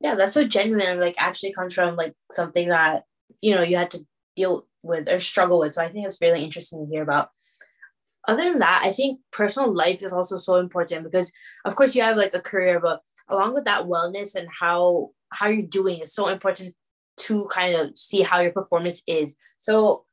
yeah 0.00 0.14
that's 0.14 0.32
so 0.32 0.44
genuine 0.44 1.00
like 1.00 1.14
actually 1.18 1.52
comes 1.52 1.74
from 1.74 1.96
like 1.96 2.14
something 2.32 2.68
that 2.68 3.02
you 3.40 3.54
know 3.54 3.62
you 3.62 3.76
had 3.76 3.90
to 3.90 3.98
deal 4.36 4.66
with 4.82 5.08
or 5.08 5.18
struggle 5.20 5.58
with 5.58 5.72
so 5.74 5.82
i 5.82 5.88
think 5.88 6.06
it's 6.06 6.20
really 6.22 6.42
interesting 6.44 6.86
to 6.86 6.90
hear 6.90 7.02
about 7.02 7.28
other 8.26 8.44
than 8.44 8.58
that, 8.58 8.82
I 8.84 8.92
think 8.92 9.20
personal 9.32 9.74
life 9.74 10.02
is 10.02 10.12
also 10.12 10.36
so 10.36 10.56
important 10.56 11.02
because 11.04 11.32
of 11.64 11.74
course 11.74 11.94
you 11.94 12.02
have 12.02 12.18
like 12.18 12.34
a 12.34 12.42
career, 12.42 12.78
but 12.78 13.00
along 13.28 13.54
with 13.54 13.64
that 13.64 13.84
wellness 13.84 14.34
and 14.34 14.46
how 14.60 15.10
how 15.30 15.46
you're 15.48 15.62
doing 15.66 16.00
is 16.00 16.12
so 16.12 16.28
important 16.28 16.74
to 17.20 17.46
kind 17.46 17.74
of 17.74 17.98
see 17.98 18.20
how 18.20 18.40
your 18.40 18.52
performance 18.52 19.02
is. 19.06 19.36
So 19.56 20.04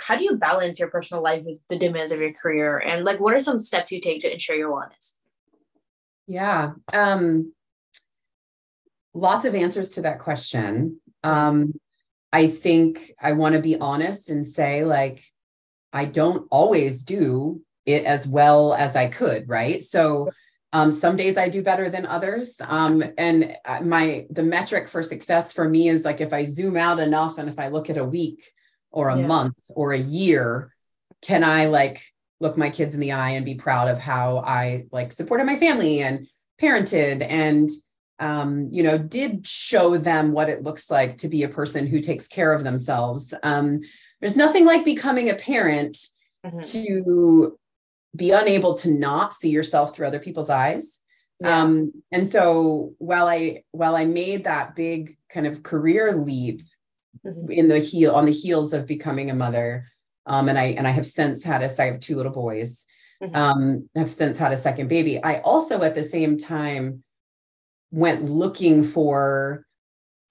how 0.00 0.16
do 0.16 0.24
you 0.24 0.36
balance 0.36 0.78
your 0.78 0.88
personal 0.88 1.22
life 1.22 1.44
with 1.44 1.58
the 1.68 1.78
demands 1.78 2.12
of 2.12 2.20
your 2.20 2.32
career? 2.32 2.78
And 2.78 3.04
like 3.04 3.20
what 3.20 3.34
are 3.34 3.40
some 3.40 3.60
steps 3.60 3.92
you 3.92 4.00
take 4.00 4.20
to 4.20 4.32
ensure 4.32 4.56
your 4.56 4.72
wellness? 4.72 5.14
Yeah 6.26 6.72
um 6.92 7.52
lots 9.12 9.44
of 9.44 9.54
answers 9.54 9.90
to 9.90 10.02
that 10.02 10.20
question. 10.20 11.00
Um 11.22 11.74
i 12.32 12.48
think 12.48 13.12
i 13.20 13.30
want 13.30 13.54
to 13.54 13.62
be 13.62 13.78
honest 13.78 14.28
and 14.28 14.44
say 14.44 14.84
like 14.84 15.22
i 15.92 16.04
don't 16.04 16.48
always 16.50 17.04
do 17.04 17.62
it 17.86 18.04
as 18.04 18.26
well 18.26 18.74
as 18.74 18.96
i 18.96 19.06
could 19.06 19.48
right? 19.48 19.82
So 19.82 20.30
um, 20.74 20.90
some 20.90 21.14
days 21.14 21.36
I 21.36 21.48
do 21.48 21.62
better 21.62 21.88
than 21.88 22.04
others. 22.04 22.56
Um, 22.60 23.04
and 23.16 23.56
uh, 23.64 23.80
my 23.82 24.26
the 24.28 24.42
metric 24.42 24.88
for 24.88 25.04
success 25.04 25.52
for 25.52 25.68
me 25.68 25.88
is 25.88 26.04
like 26.04 26.20
if 26.20 26.32
I 26.32 26.42
zoom 26.42 26.76
out 26.76 26.98
enough 26.98 27.38
and 27.38 27.48
if 27.48 27.60
I 27.60 27.68
look 27.68 27.88
at 27.88 27.96
a 27.96 28.04
week, 28.04 28.52
or 28.94 29.08
a 29.08 29.18
yeah. 29.18 29.26
month 29.26 29.70
or 29.74 29.92
a 29.92 29.98
year 29.98 30.72
can 31.20 31.44
i 31.44 31.66
like 31.66 32.00
look 32.40 32.56
my 32.56 32.70
kids 32.70 32.94
in 32.94 33.00
the 33.00 33.12
eye 33.12 33.30
and 33.30 33.44
be 33.44 33.54
proud 33.54 33.88
of 33.88 33.98
how 33.98 34.38
i 34.38 34.84
like 34.90 35.12
supported 35.12 35.44
my 35.44 35.56
family 35.56 36.00
and 36.00 36.26
parented 36.60 37.26
and 37.28 37.68
um, 38.20 38.68
you 38.70 38.84
know 38.84 38.96
did 38.96 39.46
show 39.46 39.96
them 39.96 40.30
what 40.30 40.48
it 40.48 40.62
looks 40.62 40.88
like 40.88 41.18
to 41.18 41.28
be 41.28 41.42
a 41.42 41.48
person 41.48 41.84
who 41.84 41.98
takes 41.98 42.28
care 42.28 42.52
of 42.52 42.62
themselves 42.62 43.34
um, 43.42 43.80
there's 44.20 44.36
nothing 44.36 44.64
like 44.64 44.84
becoming 44.84 45.30
a 45.30 45.34
parent 45.34 45.98
mm-hmm. 46.46 46.60
to 46.60 47.58
be 48.14 48.30
unable 48.30 48.76
to 48.76 48.90
not 48.90 49.34
see 49.34 49.50
yourself 49.50 49.94
through 49.94 50.06
other 50.06 50.20
people's 50.20 50.48
eyes 50.48 51.00
yeah. 51.40 51.60
um, 51.60 51.92
and 52.12 52.28
so 52.28 52.94
while 52.98 53.26
i 53.26 53.64
while 53.72 53.96
i 53.96 54.04
made 54.04 54.44
that 54.44 54.76
big 54.76 55.16
kind 55.34 55.46
of 55.46 55.62
career 55.62 56.12
leap. 56.12 56.62
In 57.48 57.68
the 57.68 57.78
heel 57.78 58.12
on 58.14 58.26
the 58.26 58.32
heels 58.32 58.72
of 58.72 58.86
becoming 58.86 59.30
a 59.30 59.34
mother. 59.34 59.84
Um, 60.26 60.48
and 60.48 60.58
I 60.58 60.66
and 60.66 60.86
I 60.86 60.90
have 60.90 61.06
since 61.06 61.44
had 61.44 61.62
a 61.62 61.82
I 61.82 61.86
have 61.86 62.00
two 62.00 62.16
little 62.16 62.32
boys. 62.32 62.84
Mm-hmm. 63.22 63.36
Um, 63.36 63.88
have 63.94 64.10
since 64.10 64.38
had 64.38 64.52
a 64.52 64.56
second 64.56 64.88
baby. 64.88 65.22
I 65.22 65.40
also 65.40 65.82
at 65.82 65.94
the 65.94 66.02
same 66.02 66.36
time 66.36 67.04
went 67.90 68.24
looking 68.24 68.82
for 68.82 69.64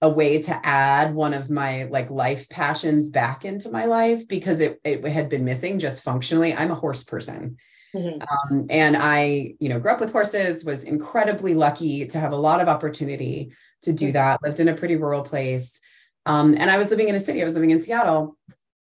a 0.02 0.08
way 0.08 0.42
to 0.42 0.66
add 0.66 1.14
one 1.14 1.32
of 1.32 1.48
my 1.48 1.84
like 1.84 2.10
life 2.10 2.46
passions 2.50 3.10
back 3.10 3.46
into 3.46 3.70
my 3.70 3.86
life 3.86 4.28
because 4.28 4.60
it, 4.60 4.78
it 4.84 5.02
had 5.06 5.30
been 5.30 5.44
missing 5.44 5.78
just 5.78 6.04
functionally. 6.04 6.52
I'm 6.52 6.70
a 6.70 6.74
horse 6.74 7.04
person. 7.04 7.56
Mm-hmm. 7.94 8.52
Um, 8.52 8.66
and 8.70 8.96
I, 8.98 9.54
you 9.60 9.68
know, 9.68 9.78
grew 9.78 9.92
up 9.92 10.00
with 10.00 10.12
horses, 10.12 10.64
was 10.64 10.84
incredibly 10.84 11.54
lucky 11.54 12.06
to 12.06 12.20
have 12.20 12.32
a 12.32 12.36
lot 12.36 12.60
of 12.60 12.68
opportunity 12.68 13.52
to 13.82 13.92
do 13.92 14.06
mm-hmm. 14.06 14.12
that, 14.12 14.42
lived 14.42 14.60
in 14.60 14.68
a 14.68 14.74
pretty 14.74 14.96
rural 14.96 15.22
place. 15.22 15.80
Um, 16.26 16.54
and 16.58 16.70
I 16.70 16.76
was 16.76 16.90
living 16.90 17.08
in 17.08 17.14
a 17.14 17.20
city, 17.20 17.42
I 17.42 17.44
was 17.44 17.54
living 17.54 17.70
in 17.70 17.82
Seattle, 17.82 18.36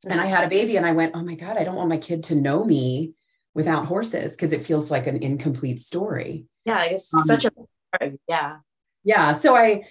and 0.10 0.20
I 0.20 0.26
had 0.26 0.44
a 0.44 0.50
baby, 0.50 0.78
and 0.78 0.86
I 0.86 0.94
went, 0.94 1.16
Oh 1.16 1.24
my 1.24 1.36
God, 1.36 1.58
I 1.58 1.64
don't 1.64 1.76
want 1.76 1.90
my 1.90 1.98
kid 1.98 2.24
to 2.26 2.36
know 2.36 2.64
me 2.64 3.14
without 3.54 3.86
horses 3.86 4.32
because 4.32 4.54
it 4.54 4.62
feels 4.62 4.92
like 4.92 5.08
an 5.08 5.22
incomplete 5.24 5.80
story. 5.80 6.46
Yeah, 6.66 6.84
it's 6.84 7.14
um, 7.14 7.24
such 7.24 7.46
a 7.46 7.52
yeah. 8.28 8.58
Yeah. 9.04 9.32
So 9.32 9.56
I 9.56 9.86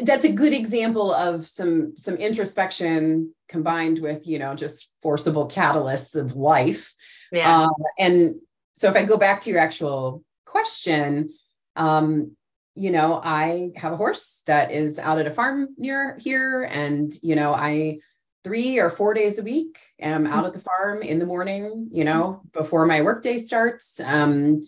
that's 0.00 0.24
a 0.24 0.32
good 0.32 0.52
example 0.52 1.12
of 1.12 1.46
some 1.46 1.96
some 1.96 2.16
introspection 2.16 3.32
combined 3.48 3.98
with 3.98 4.26
you 4.26 4.38
know 4.38 4.54
just 4.54 4.92
forcible 5.02 5.48
catalysts 5.48 6.16
of 6.16 6.34
life 6.34 6.94
yeah. 7.32 7.62
Um, 7.62 7.70
and 7.98 8.34
so 8.74 8.88
if 8.88 8.96
i 8.96 9.04
go 9.04 9.16
back 9.16 9.40
to 9.42 9.50
your 9.50 9.58
actual 9.58 10.22
question 10.44 11.30
um, 11.76 12.35
you 12.76 12.90
know, 12.90 13.20
I 13.24 13.72
have 13.76 13.92
a 13.92 13.96
horse 13.96 14.42
that 14.46 14.70
is 14.70 14.98
out 14.98 15.18
at 15.18 15.26
a 15.26 15.30
farm 15.30 15.68
near 15.78 16.16
here. 16.18 16.68
And, 16.70 17.12
you 17.22 17.34
know, 17.34 17.52
I 17.52 17.98
three 18.44 18.78
or 18.78 18.90
four 18.90 19.14
days 19.14 19.38
a 19.38 19.42
week 19.42 19.78
am 19.98 20.26
out 20.26 20.44
at 20.44 20.52
the 20.52 20.60
farm 20.60 21.02
in 21.02 21.18
the 21.18 21.26
morning, 21.26 21.88
you 21.90 22.04
know, 22.04 22.42
before 22.52 22.86
my 22.86 23.00
workday 23.02 23.38
starts. 23.38 23.98
Um, 23.98 24.60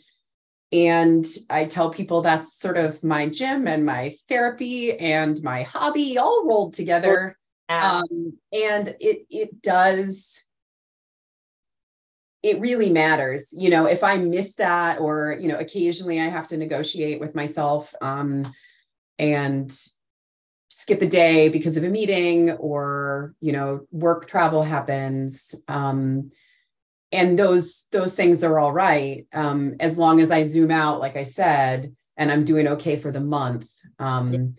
and 0.73 1.25
I 1.49 1.67
tell 1.67 1.91
people 1.91 2.23
that's 2.23 2.59
sort 2.59 2.77
of 2.77 3.05
my 3.05 3.29
gym 3.29 3.69
and 3.69 3.87
my 3.87 4.17
therapy 4.29 4.99
and 4.99 5.41
my 5.43 5.63
hobby 5.63 6.19
all 6.19 6.47
rolled 6.47 6.75
together. 6.75 7.39
Um, 7.69 8.39
and 8.53 8.97
it 9.01 9.27
it 9.31 9.63
does 9.63 10.45
it 12.49 12.61
really 12.61 12.91
matters. 12.91 13.49
You 13.53 13.71
know 13.71 13.87
if 13.87 14.03
i 14.05 14.17
miss 14.17 14.55
that 14.57 15.01
or 15.01 15.37
you 15.41 15.49
know 15.49 15.59
occasionally 15.59 16.21
i 16.21 16.25
have 16.25 16.49
to 16.49 16.57
negotiate 16.57 17.21
with 17.21 17.35
myself 17.35 17.95
um 18.01 18.45
and 19.19 19.77
skip 20.69 21.03
a 21.03 21.07
day 21.07 21.49
because 21.49 21.77
of 21.77 21.85
a 21.85 21.89
meeting 21.89 22.53
or 22.53 23.35
you 23.41 23.53
know 23.53 23.87
work 23.91 24.27
travel 24.27 24.63
happens 24.63 25.55
um 25.67 26.31
and 27.11 27.39
those 27.39 27.87
those 27.91 28.15
things 28.15 28.45
are 28.45 28.59
all 28.59 28.73
right 28.73 29.27
um 29.33 29.75
as 29.81 29.97
long 29.99 30.21
as 30.21 30.31
i 30.31 30.43
zoom 30.43 30.71
out 30.71 31.01
like 31.01 31.17
i 31.17 31.23
said 31.23 31.95
and 32.17 32.31
i'm 32.31 32.45
doing 32.45 32.69
okay 32.69 32.97
for 32.97 33.11
the 33.11 33.21
month 33.21 33.71
um 33.99 34.55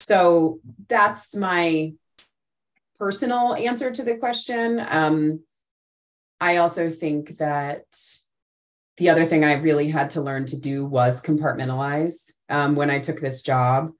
so 0.00 0.60
that's 0.88 1.34
my 1.34 1.92
personal 2.98 3.54
answer 3.54 3.90
to 3.90 4.02
the 4.02 4.16
question 4.16 4.84
um 4.88 5.40
I 6.40 6.58
also 6.58 6.90
think 6.90 7.38
that 7.38 7.84
the 8.96 9.08
other 9.08 9.24
thing 9.24 9.44
I 9.44 9.54
really 9.54 9.88
had 9.88 10.10
to 10.10 10.20
learn 10.20 10.46
to 10.46 10.60
do 10.60 10.84
was 10.86 11.20
compartmentalize 11.20 12.32
um, 12.48 12.74
when 12.74 12.90
I 12.90 13.00
took 13.00 13.20
this 13.20 13.42
job. 13.42 13.90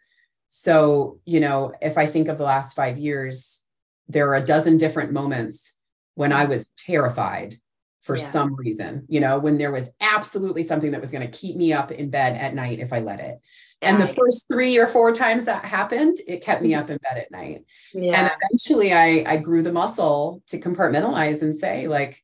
So, 0.49 1.19
you 1.25 1.41
know, 1.41 1.73
if 1.83 1.99
I 1.99 2.07
think 2.07 2.29
of 2.29 2.39
the 2.39 2.45
last 2.45 2.77
five 2.77 2.97
years, 2.97 3.63
there 4.09 4.29
are 4.29 4.37
a 4.37 4.45
dozen 4.45 4.77
different 4.77 5.13
moments 5.13 5.73
when 6.15 6.33
I 6.33 6.45
was 6.45 6.71
terrified 6.77 7.59
for 8.01 8.17
yeah. 8.17 8.23
some 8.23 8.55
reason, 8.55 9.05
you 9.09 9.19
know, 9.19 9.39
when 9.39 9.59
there 9.59 9.73
was 9.73 9.91
absolutely 10.01 10.63
something 10.63 10.91
that 10.91 11.01
was 11.01 11.11
going 11.11 11.27
to 11.27 11.39
keep 11.39 11.57
me 11.57 11.73
up 11.73 11.91
in 11.91 12.11
bed 12.11 12.37
at 12.37 12.55
night 12.55 12.79
if 12.79 12.93
I 12.93 13.01
let 13.01 13.19
it. 13.19 13.41
And 13.83 14.01
the 14.01 14.07
first 14.07 14.49
three 14.51 14.79
or 14.79 14.87
four 14.87 15.13
times 15.13 15.45
that 15.45 15.65
happened, 15.65 16.17
it 16.27 16.43
kept 16.43 16.63
me 16.63 16.75
up 16.75 16.89
in 16.89 16.99
bed 16.99 17.19
at 17.19 17.31
night. 17.31 17.65
Yeah. 17.93 18.19
And 18.19 18.31
eventually 18.43 18.93
I, 18.93 19.25
I 19.27 19.37
grew 19.37 19.63
the 19.63 19.73
muscle 19.73 20.43
to 20.49 20.59
compartmentalize 20.59 21.43
and 21.43 21.55
say, 21.55 21.87
like, 21.87 22.23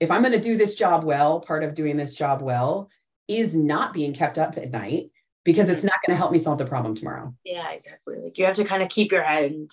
if 0.00 0.10
I'm 0.10 0.22
going 0.22 0.32
to 0.32 0.40
do 0.40 0.56
this 0.56 0.74
job 0.74 1.04
well, 1.04 1.40
part 1.40 1.62
of 1.62 1.74
doing 1.74 1.96
this 1.96 2.16
job 2.16 2.42
well 2.42 2.90
is 3.28 3.56
not 3.56 3.92
being 3.92 4.12
kept 4.12 4.38
up 4.38 4.56
at 4.56 4.70
night 4.70 5.10
because 5.44 5.68
it's 5.68 5.80
mm-hmm. 5.80 5.86
not 5.86 6.00
going 6.04 6.14
to 6.14 6.18
help 6.18 6.32
me 6.32 6.38
solve 6.38 6.58
the 6.58 6.64
problem 6.64 6.96
tomorrow. 6.96 7.32
Yeah, 7.44 7.70
exactly. 7.70 8.16
Like 8.18 8.36
you 8.38 8.46
have 8.46 8.56
to 8.56 8.64
kind 8.64 8.82
of 8.82 8.88
keep 8.88 9.12
your 9.12 9.22
head 9.22 9.52
and 9.52 9.70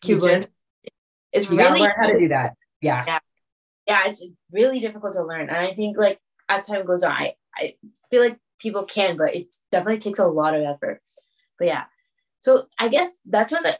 keep 0.00 0.22
it. 0.22 0.46
It's 1.32 1.50
you 1.50 1.58
really 1.58 1.80
learn 1.80 1.92
how 1.98 2.06
to 2.06 2.18
do 2.18 2.28
that. 2.28 2.54
Yeah. 2.80 3.04
yeah. 3.06 3.18
Yeah. 3.86 4.02
It's 4.06 4.24
really 4.52 4.78
difficult 4.78 5.14
to 5.14 5.24
learn. 5.24 5.48
And 5.48 5.56
I 5.56 5.72
think 5.72 5.96
like 5.96 6.20
as 6.48 6.66
time 6.66 6.86
goes 6.86 7.02
on, 7.02 7.12
I, 7.12 7.34
I 7.56 7.74
feel 8.10 8.22
like 8.22 8.38
people 8.58 8.84
can, 8.84 9.16
but 9.16 9.34
it 9.34 9.54
definitely 9.70 9.98
takes 9.98 10.18
a 10.18 10.26
lot 10.26 10.54
of 10.54 10.62
effort. 10.62 11.00
But 11.58 11.68
yeah. 11.68 11.84
So 12.40 12.66
I 12.78 12.88
guess 12.88 13.18
that's 13.24 13.52
what 13.52 13.62
the, 13.62 13.78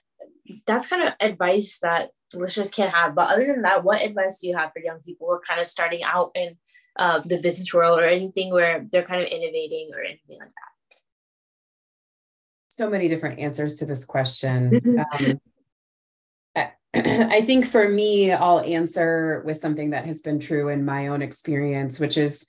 that's 0.66 0.86
kind 0.86 1.06
of 1.06 1.14
advice 1.20 1.78
that 1.80 2.10
listeners 2.34 2.70
can 2.70 2.90
have. 2.90 3.14
But 3.14 3.30
other 3.30 3.46
than 3.46 3.62
that, 3.62 3.84
what 3.84 4.02
advice 4.02 4.38
do 4.38 4.48
you 4.48 4.56
have 4.56 4.72
for 4.72 4.80
young 4.80 5.00
people 5.00 5.26
who 5.26 5.34
are 5.34 5.42
kind 5.46 5.60
of 5.60 5.66
starting 5.66 6.02
out 6.02 6.32
in 6.34 6.56
uh, 6.98 7.20
the 7.24 7.40
business 7.40 7.72
world 7.72 7.98
or 7.98 8.04
anything 8.04 8.52
where 8.52 8.86
they're 8.90 9.02
kind 9.02 9.22
of 9.22 9.28
innovating 9.28 9.90
or 9.94 10.00
anything 10.00 10.38
like 10.38 10.48
that? 10.48 10.98
So 12.68 12.90
many 12.90 13.08
different 13.08 13.38
answers 13.38 13.76
to 13.76 13.86
this 13.86 14.04
question. 14.04 14.78
um, 15.18 15.40
I 16.94 17.42
think 17.42 17.66
for 17.66 17.88
me, 17.88 18.32
I'll 18.32 18.60
answer 18.60 19.42
with 19.44 19.58
something 19.58 19.90
that 19.90 20.06
has 20.06 20.22
been 20.22 20.40
true 20.40 20.68
in 20.68 20.84
my 20.84 21.08
own 21.08 21.20
experience, 21.20 22.00
which 22.00 22.16
is, 22.16 22.46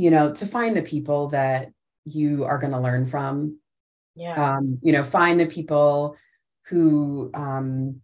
you 0.00 0.10
know, 0.10 0.32
to 0.32 0.46
find 0.46 0.74
the 0.74 0.80
people 0.80 1.28
that 1.28 1.70
you 2.06 2.44
are 2.44 2.56
going 2.56 2.72
to 2.72 2.80
learn 2.80 3.04
from. 3.04 3.58
Yeah. 4.16 4.56
Um, 4.56 4.78
you 4.82 4.92
know, 4.92 5.04
find 5.04 5.38
the 5.38 5.44
people 5.44 6.16
who 6.68 7.30
um, 7.34 8.00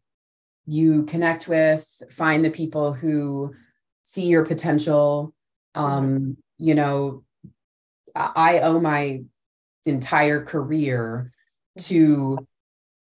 you 0.67 1.05
connect 1.05 1.49
with, 1.49 1.87
find 2.11 2.45
the 2.45 2.51
people 2.51 2.93
who 2.93 3.55
see 4.03 4.27
your 4.27 4.45
potential. 4.45 5.33
Um, 5.75 6.37
you 6.59 6.75
know, 6.75 7.25
I 8.15 8.61
owe 8.61 8.79
my 8.79 9.23
entire 9.87 10.45
career 10.45 11.33
to 11.79 12.47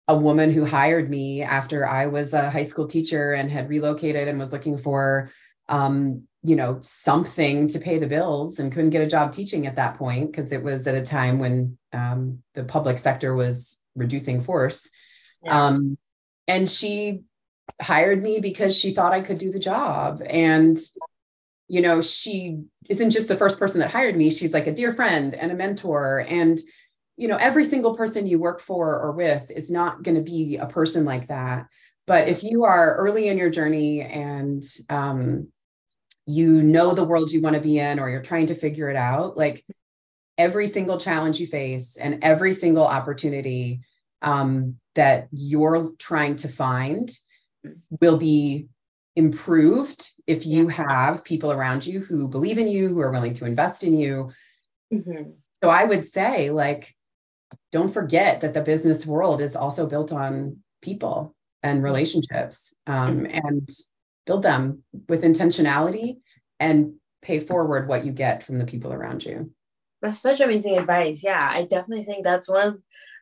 a 0.08 0.16
woman 0.16 0.50
who 0.50 0.64
hired 0.64 1.10
me 1.10 1.42
after 1.42 1.86
I 1.86 2.06
was 2.06 2.32
a 2.32 2.50
high 2.50 2.62
school 2.62 2.86
teacher 2.86 3.34
and 3.34 3.50
had 3.50 3.68
relocated 3.68 4.26
and 4.26 4.38
was 4.38 4.52
looking 4.52 4.78
for, 4.78 5.28
um, 5.68 6.22
you 6.46 6.56
know, 6.56 6.78
something 6.82 7.68
to 7.68 7.78
pay 7.78 7.98
the 7.98 8.06
bills 8.06 8.58
and 8.58 8.72
couldn't 8.72 8.90
get 8.90 9.02
a 9.02 9.06
job 9.06 9.32
teaching 9.32 9.66
at 9.66 9.76
that 9.76 9.96
point 9.96 10.30
because 10.30 10.52
it 10.52 10.62
was 10.62 10.86
at 10.86 10.94
a 10.94 11.02
time 11.02 11.38
when 11.38 11.76
um, 11.92 12.42
the 12.54 12.64
public 12.64 12.98
sector 12.98 13.34
was 13.34 13.78
reducing 13.94 14.40
force. 14.40 14.90
Yeah. 15.42 15.66
Um, 15.66 15.98
and 16.46 16.70
she 16.70 17.22
hired 17.82 18.22
me 18.22 18.38
because 18.38 18.78
she 18.78 18.92
thought 18.92 19.12
I 19.12 19.22
could 19.22 19.38
do 19.38 19.50
the 19.50 19.58
job. 19.58 20.22
And 20.24 20.78
you 21.68 21.80
know, 21.80 22.00
she 22.00 22.62
isn't 22.88 23.10
just 23.10 23.28
the 23.28 23.36
first 23.36 23.58
person 23.58 23.80
that 23.80 23.90
hired 23.90 24.16
me. 24.16 24.30
She's 24.30 24.54
like 24.54 24.66
a 24.66 24.74
dear 24.74 24.92
friend 24.92 25.34
and 25.34 25.50
a 25.50 25.54
mentor. 25.54 26.24
And, 26.28 26.58
you 27.16 27.28
know, 27.28 27.36
every 27.36 27.64
single 27.64 27.96
person 27.96 28.26
you 28.26 28.38
work 28.38 28.60
for 28.60 29.00
or 29.00 29.12
with 29.12 29.50
is 29.50 29.70
not 29.70 30.02
going 30.02 30.16
to 30.16 30.22
be 30.22 30.56
a 30.56 30.66
person 30.66 31.04
like 31.04 31.26
that. 31.26 31.66
But 32.06 32.28
if 32.28 32.44
you 32.44 32.64
are 32.64 32.94
early 32.96 33.28
in 33.28 33.36
your 33.36 33.50
journey 33.50 34.02
and 34.02 34.62
um, 34.88 35.48
you 36.26 36.62
know 36.62 36.92
the 36.92 37.04
world 37.04 37.30
you 37.30 37.40
want 37.40 37.54
to 37.54 37.62
be 37.62 37.78
in, 37.78 37.98
or 37.98 38.10
you're 38.10 38.22
trying 38.22 38.46
to 38.46 38.54
figure 38.54 38.88
it 38.88 38.96
out, 38.96 39.36
like 39.36 39.64
every 40.38 40.66
single 40.66 40.98
challenge 40.98 41.40
you 41.40 41.46
face 41.46 41.96
and 41.96 42.22
every 42.22 42.52
single 42.52 42.86
opportunity 42.86 43.80
um, 44.22 44.76
that 44.94 45.28
you're 45.32 45.92
trying 45.98 46.36
to 46.36 46.48
find 46.48 47.10
will 48.00 48.16
be 48.16 48.68
improved 49.14 50.10
if 50.26 50.44
you 50.44 50.68
have 50.68 51.24
people 51.24 51.52
around 51.52 51.86
you 51.86 52.00
who 52.00 52.28
believe 52.28 52.58
in 52.58 52.68
you, 52.68 52.88
who 52.88 53.00
are 53.00 53.10
willing 53.10 53.32
to 53.32 53.46
invest 53.46 53.82
in 53.82 53.98
you. 53.98 54.30
Mm-hmm. 54.92 55.30
So 55.62 55.70
I 55.70 55.84
would 55.84 56.04
say, 56.04 56.50
like, 56.50 56.94
don't 57.72 57.88
forget 57.88 58.42
that 58.42 58.52
the 58.52 58.60
business 58.60 59.06
world 59.06 59.40
is 59.40 59.56
also 59.56 59.86
built 59.86 60.12
on 60.12 60.58
people 60.82 61.34
and 61.62 61.82
relationships 61.82 62.74
um, 62.86 63.26
and 63.26 63.68
build 64.26 64.42
them 64.42 64.82
with 65.08 65.22
intentionality 65.22 66.18
and 66.60 66.94
pay 67.22 67.38
forward 67.38 67.88
what 67.88 68.04
you 68.04 68.12
get 68.12 68.42
from 68.42 68.56
the 68.56 68.66
people 68.66 68.92
around 68.92 69.24
you. 69.24 69.52
That's 70.02 70.20
such 70.20 70.40
amazing 70.40 70.78
advice. 70.78 71.24
Yeah, 71.24 71.48
I 71.50 71.62
definitely 71.62 72.04
think 72.04 72.24
that's 72.24 72.48
one 72.48 72.66
of, 72.66 72.74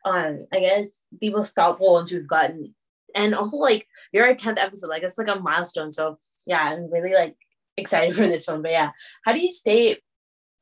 um, 0.03 0.47
I 0.51 0.59
guess, 0.59 1.01
the 1.19 1.29
most 1.31 1.55
thoughtful 1.55 1.93
ones 1.93 2.11
we've 2.11 2.27
gotten. 2.27 2.75
And 3.15 3.33
also 3.33 3.57
like 3.57 3.87
you're 4.11 4.27
our 4.27 4.35
10th 4.35 4.59
episode. 4.59 4.89
Like 4.89 5.03
it's 5.03 5.17
like 5.17 5.29
a 5.29 5.39
milestone. 5.39 5.91
So 5.91 6.19
yeah 6.45 6.61
i'm 6.61 6.91
really 6.91 7.13
like 7.13 7.35
excited 7.77 8.15
for 8.15 8.27
this 8.27 8.47
one. 8.47 8.61
But 8.61 8.71
yeah 8.71 8.91
how 9.23 9.33
do 9.33 9.39
you 9.39 9.51
stay 9.51 9.97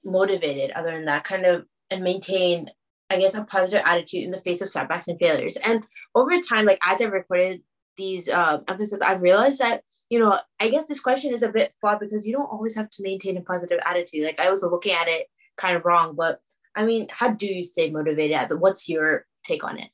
motivated 0.03 0.71
other 0.71 0.91
than 0.91 1.05
that 1.05 1.23
kind 1.23 1.45
of 1.45 1.65
and 1.89 2.03
maintain 2.03 2.69
i 3.09 3.17
guess 3.17 3.35
a 3.35 3.43
positive 3.43 3.81
attitude 3.85 4.23
in 4.23 4.31
the 4.31 4.41
face 4.41 4.61
of 4.61 4.69
setbacks 4.69 5.07
and 5.07 5.19
failures? 5.19 5.57
And 5.57 5.83
over 6.15 6.39
time 6.39 6.65
like 6.65 6.79
as 6.85 7.01
i 7.01 7.05
recorded 7.05 7.61
these 7.97 8.29
uh, 8.29 8.59
episodes 8.67 9.01
i 9.01 9.13
realized 9.13 9.59
that 9.59 9.83
you 10.09 10.19
know 10.19 10.39
i 10.59 10.69
guess 10.69 10.85
this 10.87 10.99
question 10.99 11.33
is 11.33 11.43
a 11.43 11.49
bit 11.49 11.73
flawed 11.79 11.99
because 11.99 12.25
you 12.25 12.33
don't 12.33 12.51
always 12.51 12.75
have 12.75 12.89
to 12.89 13.03
maintain 13.03 13.37
a 13.37 13.41
positive 13.41 13.79
attitude 13.85 14.25
like 14.25 14.39
i 14.39 14.49
was 14.49 14.63
looking 14.63 14.93
at 14.93 15.07
it 15.07 15.27
kind 15.57 15.75
of 15.75 15.85
wrong 15.85 16.15
but 16.15 16.39
i 16.75 16.83
mean 16.83 17.07
how 17.11 17.29
do 17.29 17.45
you 17.45 17.63
stay 17.63 17.89
motivated 17.89 18.35
at 18.35 18.49
the, 18.49 18.57
what's 18.57 18.89
your 18.89 19.25
take 19.45 19.63
on 19.63 19.77
it 19.77 19.89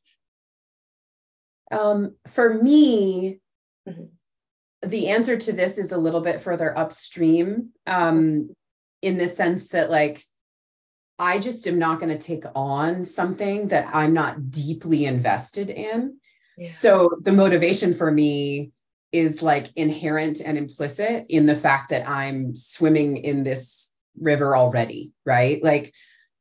um, 1.71 2.15
for 2.27 2.53
me, 2.53 3.39
mm-hmm. 3.87 4.87
the 4.87 5.09
answer 5.09 5.37
to 5.37 5.53
this 5.53 5.77
is 5.77 5.91
a 5.91 5.97
little 5.97 6.21
bit 6.21 6.41
further 6.41 6.77
upstream 6.77 7.69
um, 7.85 8.49
in 9.01 9.17
the 9.17 9.27
sense 9.27 9.69
that, 9.69 9.89
like, 9.89 10.23
I 11.17 11.37
just 11.39 11.67
am 11.67 11.77
not 11.77 11.99
going 11.99 12.17
to 12.17 12.27
take 12.27 12.45
on 12.55 13.03
something 13.03 13.67
that 13.67 13.93
I'm 13.93 14.13
not 14.13 14.51
deeply 14.51 15.05
invested 15.05 15.69
in. 15.69 16.18
So 16.65 17.11
the 17.21 17.31
motivation 17.31 17.93
for 17.93 18.11
me 18.11 18.71
is 19.11 19.41
like 19.41 19.67
inherent 19.75 20.41
and 20.43 20.57
implicit 20.57 21.25
in 21.29 21.45
the 21.45 21.55
fact 21.55 21.89
that 21.89 22.07
I'm 22.07 22.55
swimming 22.55 23.17
in 23.17 23.43
this 23.43 23.91
river 24.19 24.55
already, 24.55 25.11
right? 25.25 25.63
Like 25.63 25.93